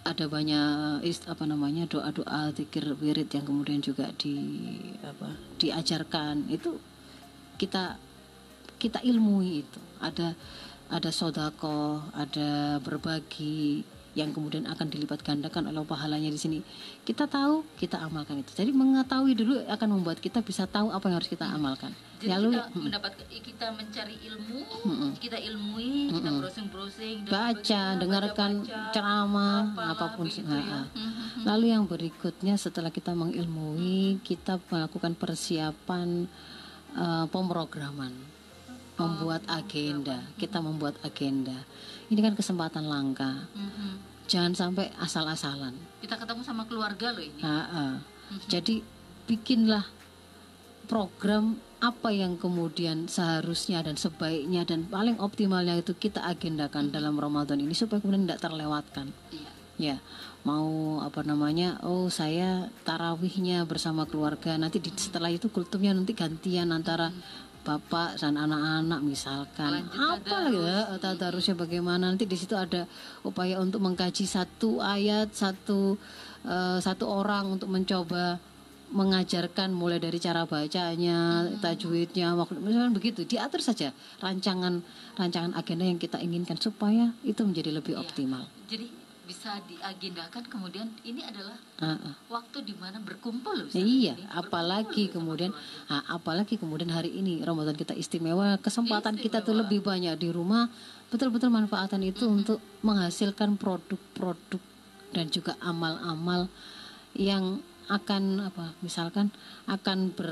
[0.00, 4.64] Ada banyak ist, apa namanya doa-doa zikir wirid yang kemudian juga di
[5.04, 6.80] apa diajarkan itu
[7.60, 8.00] kita
[8.80, 10.32] kita ilmui itu ada
[10.88, 13.84] ada sodako ada berbagi
[14.18, 16.58] yang kemudian akan dilipat gandakan oleh pahalanya di sini.
[17.06, 18.50] Kita tahu kita amalkan itu.
[18.56, 21.94] Jadi mengetahui dulu akan membuat kita bisa tahu apa yang harus kita amalkan.
[22.20, 24.60] Jadi lalu kita mendapat kita mencari ilmu,
[25.22, 28.50] kita ilmui, kita browsing-browsing, baca dengarkan
[28.92, 30.80] ceramah apa, apa pun Nah, ya.
[30.86, 31.42] Mhm.
[31.42, 36.30] lalu yang berikutnya setelah kita mengilmui kita melakukan persiapan
[36.96, 38.12] eh, pemrograman
[39.00, 41.64] membuat agenda kita membuat agenda
[42.08, 43.90] ini kan kesempatan langka Mhm.
[44.28, 47.40] jangan sampai asal-asalan Kita ketemu sama keluarga loh ini.
[47.40, 47.94] Ah, ah.
[48.46, 48.80] jadi
[49.24, 49.82] bikinlah
[50.86, 57.56] program apa yang kemudian seharusnya dan sebaiknya dan paling optimalnya itu kita agendakan dalam Ramadan
[57.56, 59.50] ini supaya kemudian tidak terlewatkan Iya.
[59.80, 59.96] ya
[60.44, 66.68] mau apa namanya oh saya tarawihnya bersama keluarga nanti di, setelah itu kultumnya nanti gantian
[66.68, 67.12] antara
[67.60, 72.88] bapak dan anak-anak misalkan apa ya tadarusnya bagaimana nanti di situ ada
[73.20, 75.94] upaya untuk mengkaji satu ayat satu
[76.44, 78.40] eh, satu orang untuk mencoba
[78.90, 83.22] mengajarkan mulai dari cara bacanya, tajwidnya, makhluk misalkan begitu.
[83.22, 84.82] Diatur saja rancangan
[85.14, 88.02] rancangan agenda yang kita inginkan supaya itu menjadi lebih Iya.
[88.02, 88.50] optimal.
[88.66, 88.90] Jadi
[89.30, 92.14] bisa diagendakan kemudian ini adalah Ah, ah.
[92.28, 93.68] waktu di mana berkumpul loh.
[93.70, 99.14] Iya, Ini apalagi berkumpul kemudian, bersama ah, apalagi kemudian hari ini Ramadan kita istimewa, kesempatan
[99.14, 99.60] kita tuh Istimewa.
[99.64, 100.66] lebih banyak di rumah,
[101.08, 104.58] betul-betul manfaatan itu untuk menghasilkan produk-produk
[105.10, 106.50] dan juga amal-amal
[107.14, 109.30] yang akan apa, misalkan
[109.66, 110.30] akan ber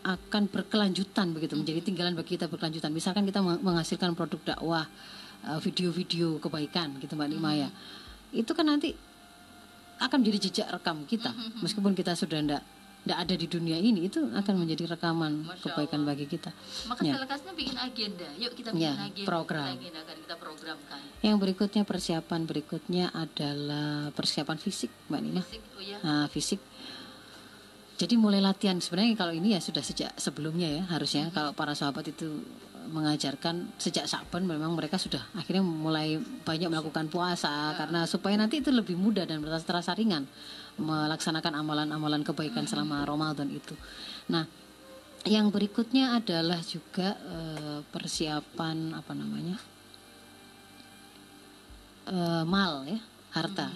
[0.00, 2.88] akan berkelanjutan begitu menjadi tinggalan bagi kita berkelanjutan.
[2.88, 4.88] Misalkan kita meng- menghasilkan produk dakwah,
[5.58, 7.68] video-video kebaikan gitu Mbak Nima ya.
[8.30, 8.92] itu kan nanti
[9.98, 12.62] akan menjadi jejak rekam kita meskipun kita sudah ndak
[13.00, 16.52] ndak ada di dunia ini itu akan menjadi rekaman Masya kebaikan bagi kita
[16.84, 17.16] Maka Ya.
[17.16, 18.28] selekasnya bikin agenda.
[18.36, 19.24] Yuk kita bikin Ya, agenda.
[19.24, 19.64] program.
[19.66, 21.00] Kita agenda akan kita programkan.
[21.20, 25.96] yang berikutnya persiapan berikutnya adalah persiapan fisik mbak Nina Fisik, oh ya.
[26.00, 26.60] Nah, fisik.
[27.96, 32.04] Jadi mulai latihan sebenarnya kalau ini ya sudah sejak sebelumnya ya harusnya kalau para sahabat
[32.06, 32.40] itu
[32.90, 38.74] mengajarkan sejak Saban memang mereka sudah akhirnya mulai banyak melakukan puasa karena supaya nanti itu
[38.74, 40.26] lebih mudah dan terasa terasa ringan
[40.76, 43.76] melaksanakan amalan-amalan kebaikan selama Ramadan itu.
[44.32, 44.48] Nah,
[45.28, 49.56] yang berikutnya adalah juga eh, persiapan apa namanya?
[52.08, 53.00] Eh, mal ya,
[53.36, 53.68] harta.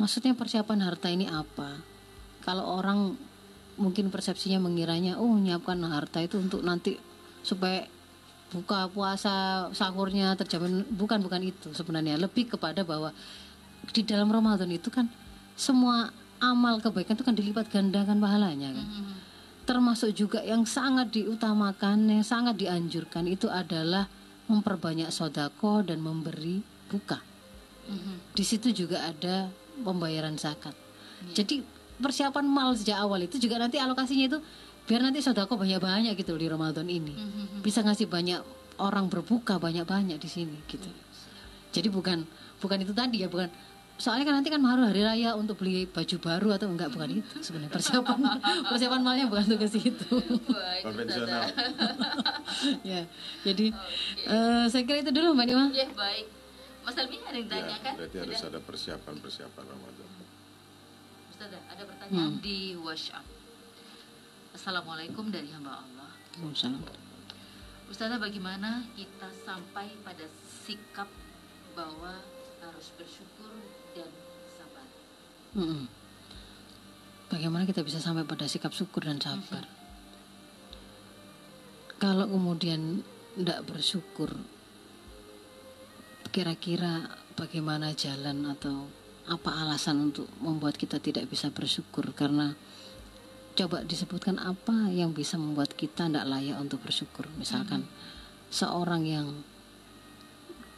[0.00, 1.78] Maksudnya persiapan harta ini apa?
[2.42, 3.14] Kalau orang
[3.80, 6.98] mungkin persepsinya mengiranya, oh menyiapkan harta itu untuk nanti
[7.40, 7.86] supaya
[8.50, 12.18] buka puasa sahurnya terjamin bukan bukan itu sebenarnya.
[12.18, 13.14] Lebih kepada bahwa
[13.94, 15.06] di dalam Ramadan itu kan
[15.54, 16.10] semua
[16.42, 18.88] amal kebaikan itu kan dilipat gandakan pahalanya kan.
[19.64, 24.10] Termasuk juga yang sangat diutamakan yang sangat dianjurkan itu adalah
[24.50, 26.60] memperbanyak sodako dan memberi
[26.90, 27.22] buka.
[27.90, 28.36] Mhm.
[28.38, 29.50] di situ juga ada
[29.82, 30.76] pembayaran zakat.
[31.34, 31.60] Jadi
[32.00, 34.38] persiapan mal sejak awal itu juga nanti alokasinya itu
[34.84, 37.12] biar nanti sodako banyak-banyak gitu di Ramadan ini.
[37.12, 37.60] Mhm.
[37.60, 38.40] Bisa ngasih banyak
[38.78, 40.88] orang berbuka banyak-banyak di sini gitu.
[41.70, 42.24] Jadi bukan
[42.58, 43.48] bukan itu tadi ya bukan
[44.00, 47.44] soalnya kan nanti kan harus hari raya untuk beli baju baru atau enggak bukan itu
[47.44, 48.18] sebenarnya persiapan
[48.72, 50.08] persiapan malnya bukan untuk ke situ
[50.48, 51.44] Baik, Konvensional.
[52.90, 53.04] ya
[53.44, 53.66] jadi
[54.24, 56.26] eh, saya kira itu dulu mbak Nima Ya baik.
[56.80, 57.92] Mas Almi ada yang Ya, tanyakan?
[58.00, 60.08] berarti harus ada persiapan-persiapan Ramadan.
[61.30, 63.24] Ustazah, ada pertanyaan di WhatsApp.
[64.60, 66.12] Assalamualaikum dari hamba Allah.
[66.36, 66.84] Waalaikumsalam.
[67.88, 70.28] Ustazah, bagaimana kita sampai pada
[70.68, 71.08] sikap
[71.72, 72.20] bahwa
[72.60, 73.56] harus bersyukur
[73.96, 74.12] dan
[74.52, 74.84] sabar?
[75.56, 75.88] Mm-mm.
[77.32, 79.64] Bagaimana kita bisa sampai pada sikap syukur dan sabar?
[81.96, 83.00] Kalau kemudian
[83.40, 84.28] tidak bersyukur,
[86.36, 88.92] kira-kira bagaimana jalan atau
[89.24, 92.12] apa alasan untuk membuat kita tidak bisa bersyukur?
[92.12, 92.52] Karena
[93.60, 97.28] coba disebutkan apa yang bisa membuat kita tidak layak untuk bersyukur.
[97.36, 97.84] Misalkan
[98.48, 99.28] seorang yang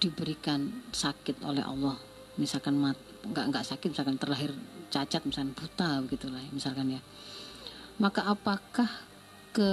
[0.02, 1.94] diberikan sakit oleh Allah,
[2.42, 4.50] misalkan mat, nggak nggak sakit, misalkan terlahir
[4.90, 7.00] cacat, misalkan buta begitulah, misalkan ya.
[8.02, 8.90] Maka apakah
[9.54, 9.70] ke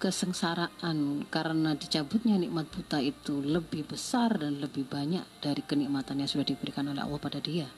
[0.00, 6.48] kesengsaraan karena dicabutnya nikmat buta itu lebih besar dan lebih banyak dari kenikmatan yang sudah
[6.48, 7.68] diberikan oleh Allah pada dia?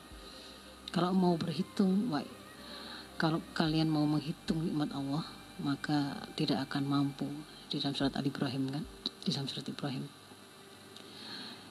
[0.94, 2.22] Kalau mau berhitung, wah,
[3.14, 5.22] kalau kalian mau menghitung nikmat Allah,
[5.62, 7.28] maka tidak akan mampu
[7.70, 8.84] di dalam surat Al Ibrahim kan,
[9.22, 10.04] di dalam surat Ibrahim.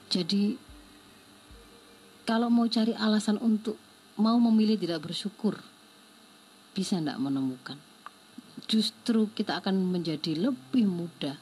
[0.08, 0.56] Jadi
[2.24, 3.76] kalau mau cari alasan untuk
[4.16, 5.60] mau memilih tidak bersyukur,
[6.72, 7.76] bisa tidak menemukan.
[8.64, 11.36] Justru kita akan menjadi lebih mudah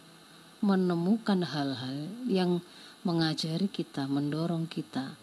[0.63, 2.63] menemukan hal-hal yang
[3.03, 5.19] mengajari kita, mendorong kita,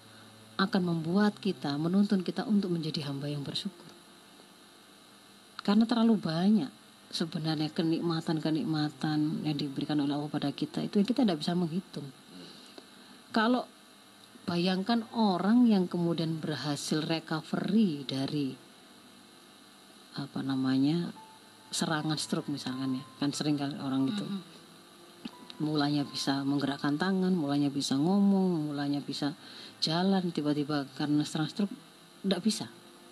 [0.60, 3.89] akan membuat kita, menuntun kita untuk menjadi hamba yang bersyukur.
[5.70, 6.74] Karena terlalu banyak
[7.14, 12.10] sebenarnya kenikmatan-kenikmatan yang diberikan oleh Allah pada kita itu yang kita tidak bisa menghitung.
[13.30, 13.70] Kalau
[14.50, 18.58] bayangkan orang yang kemudian berhasil recovery dari
[20.18, 21.14] apa namanya
[21.70, 24.26] serangan stroke misalkan ya kan sering kali orang itu.
[25.62, 29.38] Mulanya bisa menggerakkan tangan mulanya bisa ngomong mulanya bisa
[29.86, 31.76] jalan tiba-tiba karena serangan stroke
[32.26, 32.66] tidak bisa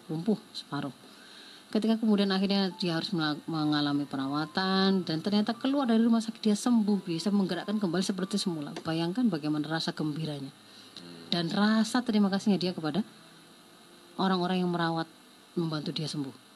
[0.10, 1.07] lumpuh separuh
[1.68, 3.12] ketika kemudian akhirnya dia harus
[3.48, 8.72] mengalami perawatan dan ternyata keluar dari rumah sakit dia sembuh bisa menggerakkan kembali seperti semula.
[8.88, 10.52] Bayangkan bagaimana rasa gembiranya.
[11.28, 13.04] Dan rasa terima kasihnya dia kepada
[14.16, 15.08] orang-orang yang merawat
[15.60, 16.48] membantu dia sembuh.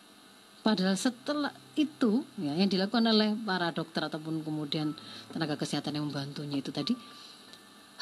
[0.62, 4.93] Padahal setelah itu ya yang dilakukan oleh para dokter ataupun kemudian
[5.34, 6.93] tenaga kesehatan yang membantunya itu tadi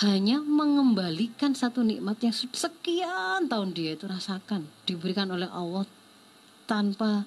[0.04, 5.88] hanya mengembalikan satu nikmat yang sekian tahun dia itu rasakan diberikan oleh Allah
[6.70, 7.26] tanpa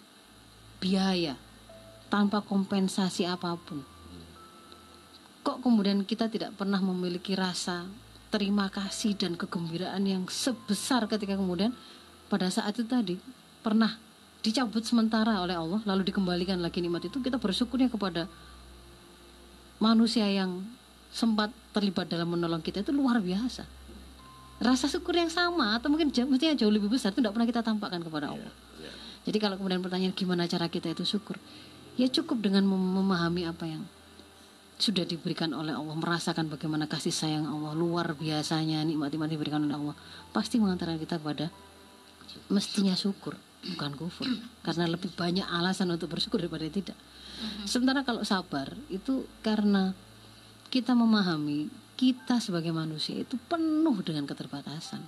[0.79, 1.35] biaya,
[2.07, 3.83] tanpa kompensasi apa pun.
[5.43, 7.91] Kok kemudian kita tidak pernah memiliki rasa
[8.31, 11.75] terima kasih dan kegembiraan yang sebesar ketika kemudian
[12.31, 13.19] pada saat itu tadi
[13.67, 13.99] pernah
[14.47, 18.31] dicabut sementara oleh Allah lalu dikembalikan lagi nikmat itu kita bersyukurnya kepada
[19.77, 20.65] manusia yang
[21.13, 23.69] sempat terlibat dalam menolong kita itu luar biasa
[24.65, 27.61] rasa syukur yang sama atau mungkin jauh, mestinya jauh lebih besar itu tidak pernah kita
[27.61, 28.72] tampakkan kepada Allah Ya.
[29.23, 31.39] Jadi kalau kemudian pertanyaan gimana cara kita itu syukur
[31.97, 33.85] ya cukup dengan mem- memahami apa yang
[34.83, 39.97] sudah diberikan oleh Allah, merasakan bagaimana kasih sayang Allah luar biasanya nikmat-nikmat diberikan oleh Allah,
[40.35, 41.55] pasti mengantarkan kita pada
[42.51, 44.27] mestinya syukur, bukan kufur.
[44.67, 46.99] Karena lebih banyak alasan untuk bersyukur daripada tidak.
[47.63, 49.95] Sementara kalau sabar itu karena
[50.75, 54.99] kita memahami kita sebagai manusia itu penuh dengan keterbatasan.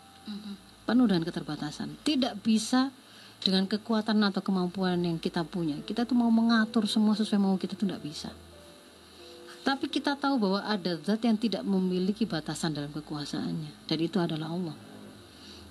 [0.86, 1.98] Penuh dengan keterbatasan.
[2.06, 2.94] Tidak bisa
[3.40, 5.80] dengan kekuatan atau kemampuan yang kita punya.
[5.82, 8.30] Kita tuh mau mengatur semua sesuai mau kita tuh tidak bisa.
[9.64, 13.88] Tapi kita tahu bahwa ada zat yang tidak memiliki batasan dalam kekuasaannya.
[13.88, 14.76] Dan itu adalah Allah.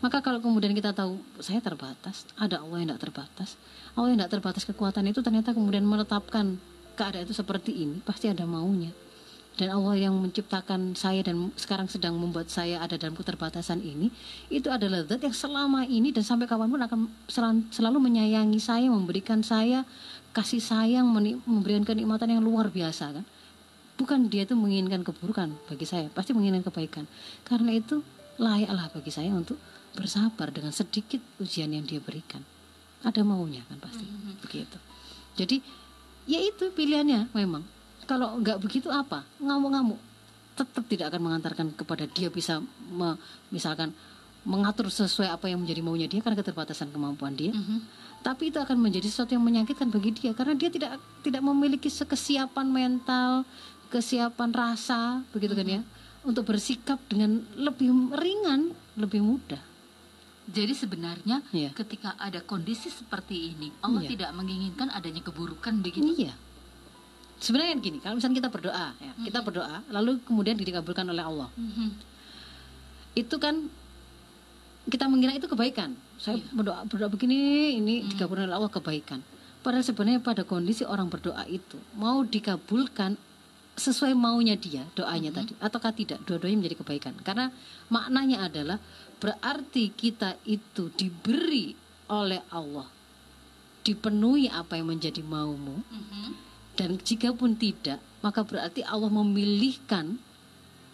[0.01, 3.55] Maka kalau kemudian kita tahu saya terbatas, ada Allah yang tidak terbatas.
[3.93, 6.57] Allah yang tidak terbatas kekuatan itu ternyata kemudian menetapkan
[6.97, 8.91] keadaan itu seperti ini, pasti ada maunya.
[9.54, 14.10] Dan Allah yang menciptakan saya dan sekarang sedang membuat saya ada dalam keterbatasan ini,
[14.49, 16.99] itu adalah zat yang selama ini dan sampai kapan pun akan
[17.70, 19.86] selalu menyayangi saya, memberikan saya
[20.34, 21.06] kasih sayang,
[21.45, 23.26] memberikan kenikmatan yang luar biasa kan.
[23.93, 27.06] Bukan dia itu menginginkan keburukan bagi saya, pasti menginginkan kebaikan.
[27.45, 28.01] Karena itu
[28.41, 29.62] layaklah bagi saya untuk
[29.93, 32.41] bersabar dengan sedikit ujian yang dia berikan.
[33.06, 34.01] Ada maunya kan pasti
[34.41, 34.82] begitu.
[35.38, 35.62] Jadi
[36.26, 37.62] ya itu pilihannya memang.
[38.04, 39.24] Kalau nggak begitu apa?
[39.39, 39.99] Ngamuk-ngamuk.
[40.54, 43.18] Tetap tidak akan mengantarkan kepada dia bisa me-
[43.49, 43.89] misalkan
[44.43, 47.56] mengatur sesuai apa yang menjadi maunya dia karena keterbatasan kemampuan dia.
[48.22, 52.68] Tapi itu akan menjadi sesuatu yang menyakitkan bagi dia karena dia tidak tidak memiliki kesiapan
[52.68, 53.47] mental,
[53.88, 55.82] kesiapan rasa, begitu kan ya,
[56.24, 59.60] untuk bersikap dengan lebih ringan, lebih mudah.
[60.43, 61.72] Jadi sebenarnya Iya.
[61.72, 64.12] ketika ada kondisi seperti ini, Allah Iya.
[64.12, 66.04] tidak menginginkan adanya keburukan begitu.
[66.20, 66.36] Iya.
[67.44, 71.52] Sebenarnya kan gini, kalau misalnya kita berdoa, ya, kita berdoa, lalu kemudian dikabulkan oleh Allah,
[71.60, 71.91] Mhm.
[73.20, 73.68] itu kan
[74.88, 75.91] kita mengira itu kebaikan.
[76.16, 79.20] Saya berdoa berdoa begini, ini dikabulkan oleh Allah kebaikan.
[79.60, 83.16] Padahal sebenarnya pada kondisi orang berdoa itu mau dikabulkan
[83.74, 87.50] sesuai maunya dia doanya tadi ataukah tidak dua-duanya menjadi kebaikan karena
[87.89, 88.78] maknanya adalah
[89.18, 91.74] berarti kita itu diberi
[92.06, 92.86] oleh Allah
[93.82, 96.30] dipenuhi apa yang menjadi maumu Mhm.
[96.74, 100.17] Dan jika pun tidak, maka berarti Allah memilihkan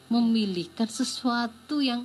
[0.09, 2.03] memilihkan sesuatu yang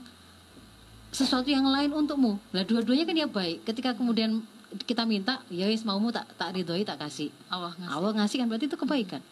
[1.10, 2.36] sesuatu yang lain untukmu.
[2.52, 3.64] Lah dua-duanya kan ya baik.
[3.64, 4.44] Ketika kemudian
[4.84, 7.30] kita minta, ya wis maumu tak tak ridhoi tak kasih.
[7.48, 7.94] Allah ngasih.
[7.94, 9.22] Allah ngasih kan berarti itu kebaikan.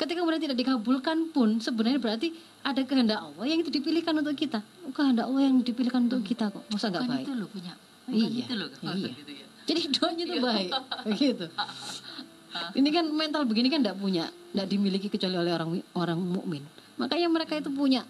[0.00, 2.32] Ketika kemudian tidak dikabulkan pun sebenarnya berarti
[2.64, 4.64] ada kehendak Allah yang itu dipilihkan untuk kita.
[4.96, 6.64] Kehendak Allah yang dipilihkan untuk kita kok.
[6.72, 7.24] Masa nggak baik?
[7.28, 7.72] itu loh punya.
[8.08, 8.68] Bukan Iya, itu loh.
[8.80, 9.12] iya.
[9.12, 9.46] Gitu ya.
[9.68, 10.70] Jadi doanya itu baik,
[11.04, 11.46] begitu.
[12.50, 16.62] Ini kan mental begini kan tidak punya, tidak dimiliki kecuali oleh orang orang mukmin.
[16.98, 18.02] Makanya mereka itu punya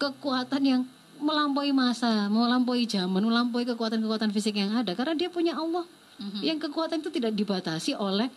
[0.00, 0.82] kekuatan yang
[1.22, 5.84] melampaui masa, melampaui zaman, melampaui kekuatan-kekuatan fisik yang ada karena dia punya Allah.
[6.40, 8.30] Yang kekuatan itu tidak dibatasi oleh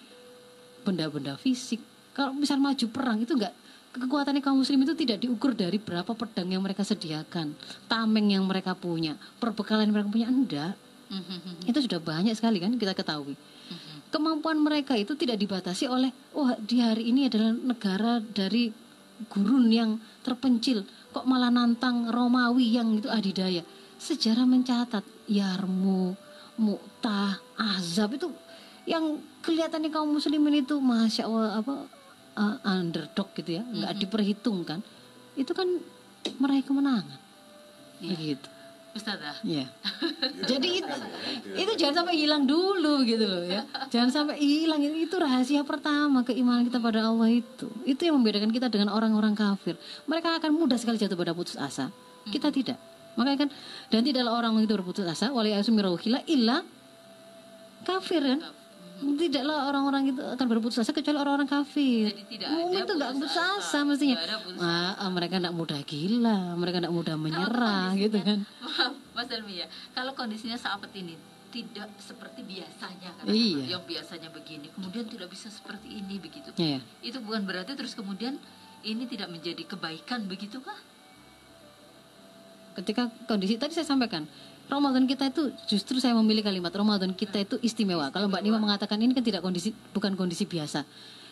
[0.81, 1.81] benda-benda fisik.
[2.15, 3.53] Kalau misal maju perang itu enggak
[3.95, 7.55] kekuatannya kaum muslim itu tidak diukur dari berapa pedang yang mereka sediakan,
[7.87, 10.73] tameng yang mereka punya, perbekalan yang mereka punya enggak.
[11.07, 11.69] Mhm.
[11.69, 13.39] Itu sudah banyak sekali kan kita ketahui.
[14.13, 18.71] Kemampuan mereka itu tidak dibatasi oleh wah di hari ini adalah negara dari
[19.27, 20.87] gurun yang terpencil.
[21.11, 23.63] Kok malah nantang Romawi yang itu adidaya.
[23.95, 26.15] Sejarah mencatat Yarmuk,
[26.59, 28.31] Mu'tah, Azab itu
[28.85, 31.75] yang kelihatannya kaum muslimin itu masya Allah apa
[32.37, 34.79] uh, underdog gitu ya nggak diperhitungkan.
[35.35, 35.67] Itu kan
[36.39, 37.19] meraih kemenangan.
[37.99, 38.54] Begitu
[38.95, 39.67] Ustazah, Iya.
[40.49, 40.93] Jadi itu,
[41.51, 43.67] itu jangan sampai hilang dulu gitu loh ya.
[43.91, 47.67] Jangan sampai hilang itu, itu rahasia pertama keimanan kita pada Allah itu.
[47.83, 49.75] Itu yang membedakan kita dengan orang-orang kafir.
[50.07, 51.91] Mereka akan mudah sekali jatuh pada putus asa.
[52.23, 52.79] Kita tidak.
[53.19, 53.49] Makanya kan
[53.91, 56.63] dan tidaklah orang itu berputus asa wali asumirauhila illa
[57.83, 58.39] kafir kan.
[58.95, 62.15] Tidaklah orang-orang itu akan berputus asa kecuali orang-orang kafir.
[62.15, 63.79] Jadi tidak Mukmin ada itu nggak putus asa, asa.
[63.83, 64.15] mestinya.
[64.39, 68.39] Putus Ah, ah, mereka tidak mudah gila, mereka tidak mudah menyerah gitu kan.
[68.63, 71.15] maaf Mas Elmi ya, kalau kondisinya saat ini
[71.51, 73.79] tidak seperti biasanya kan Iya.
[73.79, 76.51] yang biasanya begini, kemudian tidak bisa seperti ini begitu.
[76.55, 76.79] Iya.
[77.03, 78.39] Itu bukan berarti terus kemudian
[78.83, 80.75] ini tidak menjadi kebaikan begitu kah?
[82.75, 84.27] ketika kondisi tadi saya sampaikan
[84.65, 88.09] Ramadan kita itu justru saya memilih kalimat Ramadan kita itu istimewa.
[88.09, 90.81] Kalau Mbak Nima mengatakan ini kan tidak kondisi bukan kondisi biasa.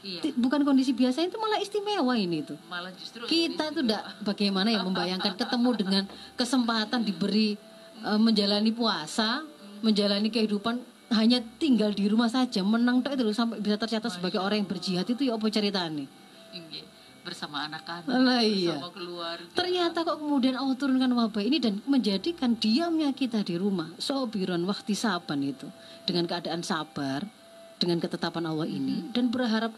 [0.04, 0.36] Iya.
[0.36, 2.60] Bukan kondisi biasa itu malah istimewa ini tuh.
[2.68, 6.04] Malah justru Kita itu tidak bagaimana ya membayangkan ketemu dengan
[6.36, 7.56] kesempatan diberi
[8.04, 9.42] eh, menjalani puasa,
[9.82, 14.42] menjalani kehidupan hanya tinggal di rumah saja, menang tok itu loh, sampai bisa tercatat sebagai
[14.42, 16.06] orang yang berjihad itu ya apa ceritanya?
[16.54, 16.93] Iya.
[17.24, 18.76] Bersama anak-anak, Lah, iya.
[18.76, 19.52] bersama keluarga.
[19.56, 23.90] Ternyata kok kemudian Allah turunkan wabah ini dan menjadikan diamnya kita di rumah.
[23.96, 25.72] Sobiron waktu saban itu.
[26.04, 27.24] Dengan keadaan sabar
[27.80, 29.12] dengan ketetapan Allah ini.
[29.12, 29.72] Dan berharap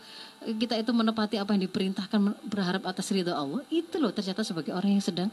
[0.46, 3.62] kita itu menepati apa yang diperintahkan berharap atas ridho Allah.
[3.70, 5.30] Itu loh tercatat sebagai orang yang sedang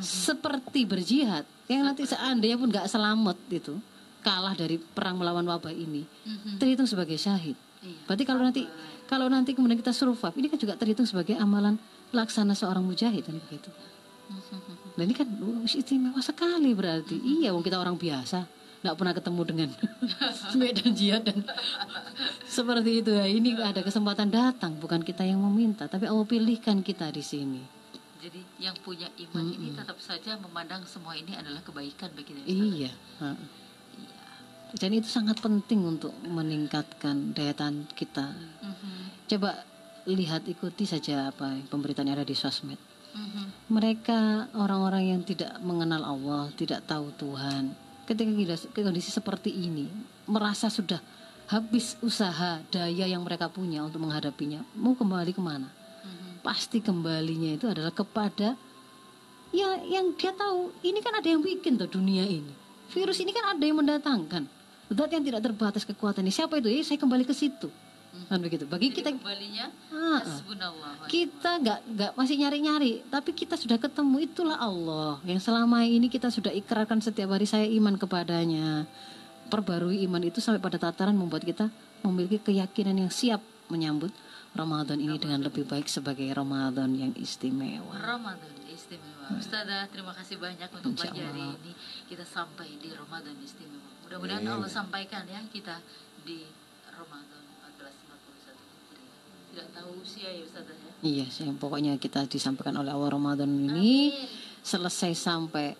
[0.00, 1.44] seperti berjihad.
[1.68, 3.76] Yang nanti seandainya pun nggak selamat itu
[4.24, 6.04] kalah dari perang melawan wabah ini.
[6.56, 7.98] Terhitung sebagai syahid Iya.
[8.06, 8.62] berarti kalau nanti
[9.04, 11.76] kalau nanti kemudian kita survive ini kan juga terhitung sebagai amalan
[12.10, 13.68] laksana seorang mujahid kan begitu
[14.96, 15.24] Nah ini kan
[15.64, 17.16] istimewa sekali berarti.
[17.16, 18.44] Iya, wong kita orang biasa,
[18.84, 19.68] nggak pernah ketemu dengan
[20.60, 21.40] medan jihad dan
[22.60, 23.24] seperti itu ya.
[23.24, 27.62] Ini ada kesempatan datang, bukan kita yang meminta, tapi Allah pilihkan kita di sini.
[28.20, 32.46] Jadi yang punya iman ini tetap saja memandang semua ini adalah kebaikan bagi diri
[32.84, 32.92] Iya.
[33.24, 33.32] ha.
[34.72, 38.32] Dan itu sangat penting untuk meningkatkan daya tahan kita.
[38.64, 39.28] Mhm.
[39.28, 39.64] Coba
[40.08, 42.80] lihat ikuti saja apa pemberitaan yang ada di sosmed.
[43.12, 43.68] Mhm.
[43.68, 47.76] mereka orang-orang yang tidak mengenal Allah, tidak tahu Tuhan,
[48.08, 49.84] ketika kita- kondisi seperti ini,
[50.24, 50.96] merasa sudah
[51.52, 55.68] habis usaha daya yang mereka punya untuk menghadapinya, mau kembali ke mana?
[55.68, 56.40] Mhm.
[56.40, 58.56] Pasti kembalinya itu adalah kepada
[59.52, 60.72] ya yang dia tahu.
[60.80, 62.52] Ini kan ada yang bikin tuh dunia ini.
[62.96, 64.61] Virus ini kan ada yang mendatangkan.
[64.92, 66.32] Zat yang tidak terbatas kekuatannya.
[66.32, 66.68] Siapa itu?
[66.68, 67.68] Ya saya kembali ke situ.
[68.28, 68.68] Kan begitu.
[68.68, 70.20] Bagi kita Jadi kembalinya Ah,
[71.08, 76.28] kita nggak nggak masih nyari-nyari tapi kita sudah ketemu itulah Allah yang selama ini kita
[76.28, 78.84] sudah ikrarkan setiap hari saya iman kepadanya
[79.48, 81.72] perbarui iman itu sampai pada tataran membuat kita
[82.04, 83.40] memiliki keyakinan yang siap
[83.72, 84.12] menyambut
[84.52, 89.28] Ramadan ini dengan lebih baik sebagai Ramadan yang istimewa Ramadan istimewa.
[89.36, 91.72] Ustazah, terima kasih banyak untuk pagi hari ini
[92.08, 94.01] kita sampai di Ramadan istimewa.
[94.12, 95.80] Mudah-mudahan Allah sampaikan ya kita
[96.20, 96.44] di
[96.92, 99.16] Ramadan 1441 Hijriah.
[99.48, 100.92] Tidak tahu usia ya Ustazah ya.
[101.00, 104.12] iya sih pokoknya kita disampaikan oleh Allah Ramadan ini
[104.60, 105.72] selesai sampai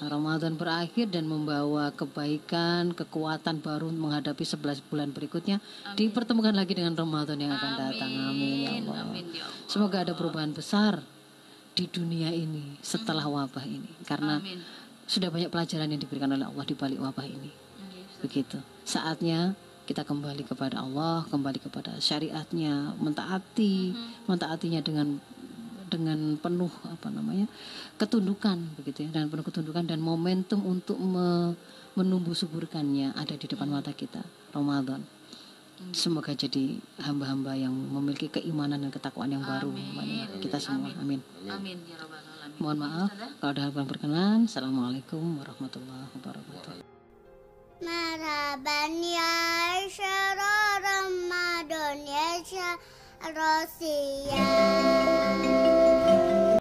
[0.00, 5.60] Ramadan berakhir dan membawa kebaikan, kekuatan baru menghadapi 11 bulan berikutnya.
[5.96, 8.08] Dipertemukan lagi dengan Ramadan yang akan datang.
[8.08, 9.04] Amin ya Allah.
[9.04, 9.68] Amin ya Allah.
[9.68, 11.00] Semoga ada perubahan besar
[11.76, 13.88] di dunia ini setelah wabah ini.
[14.04, 14.60] Karena Amin.
[15.08, 17.65] sudah banyak pelajaran yang diberikan oleh Allah di balik wabah ini.
[18.26, 18.58] Begitu.
[18.82, 19.54] Saatnya
[19.86, 23.94] kita kembali kepada Allah, kembali kepada syariatnya, mentaati,
[24.26, 25.22] mentaatinya dengan
[25.86, 27.46] dengan penuh apa namanya
[27.94, 31.54] ketundukan begitu ya dan penuh ketundukan dan momentum untuk me-
[31.94, 34.20] menumbuh suburkannya ada di depan mata kita
[34.50, 35.06] Ramadan.
[35.92, 40.40] Semoga jadi hamba-hamba yang memiliki keimanan dan ketakwaan yang baru Amin.
[40.40, 40.88] kita semua.
[40.98, 41.20] Amin.
[41.46, 41.76] Amin.
[41.84, 42.58] Ya rabbal alamin.
[42.58, 43.08] mohon maaf
[43.38, 44.38] kalau ada hal yang berkenan.
[44.48, 46.85] Assalamualaikum warahmatullahi wabarakatuh
[47.81, 48.81] مرحبا
[49.17, 50.37] يا شهر
[50.85, 55.41] رمضان يا شهر الصيام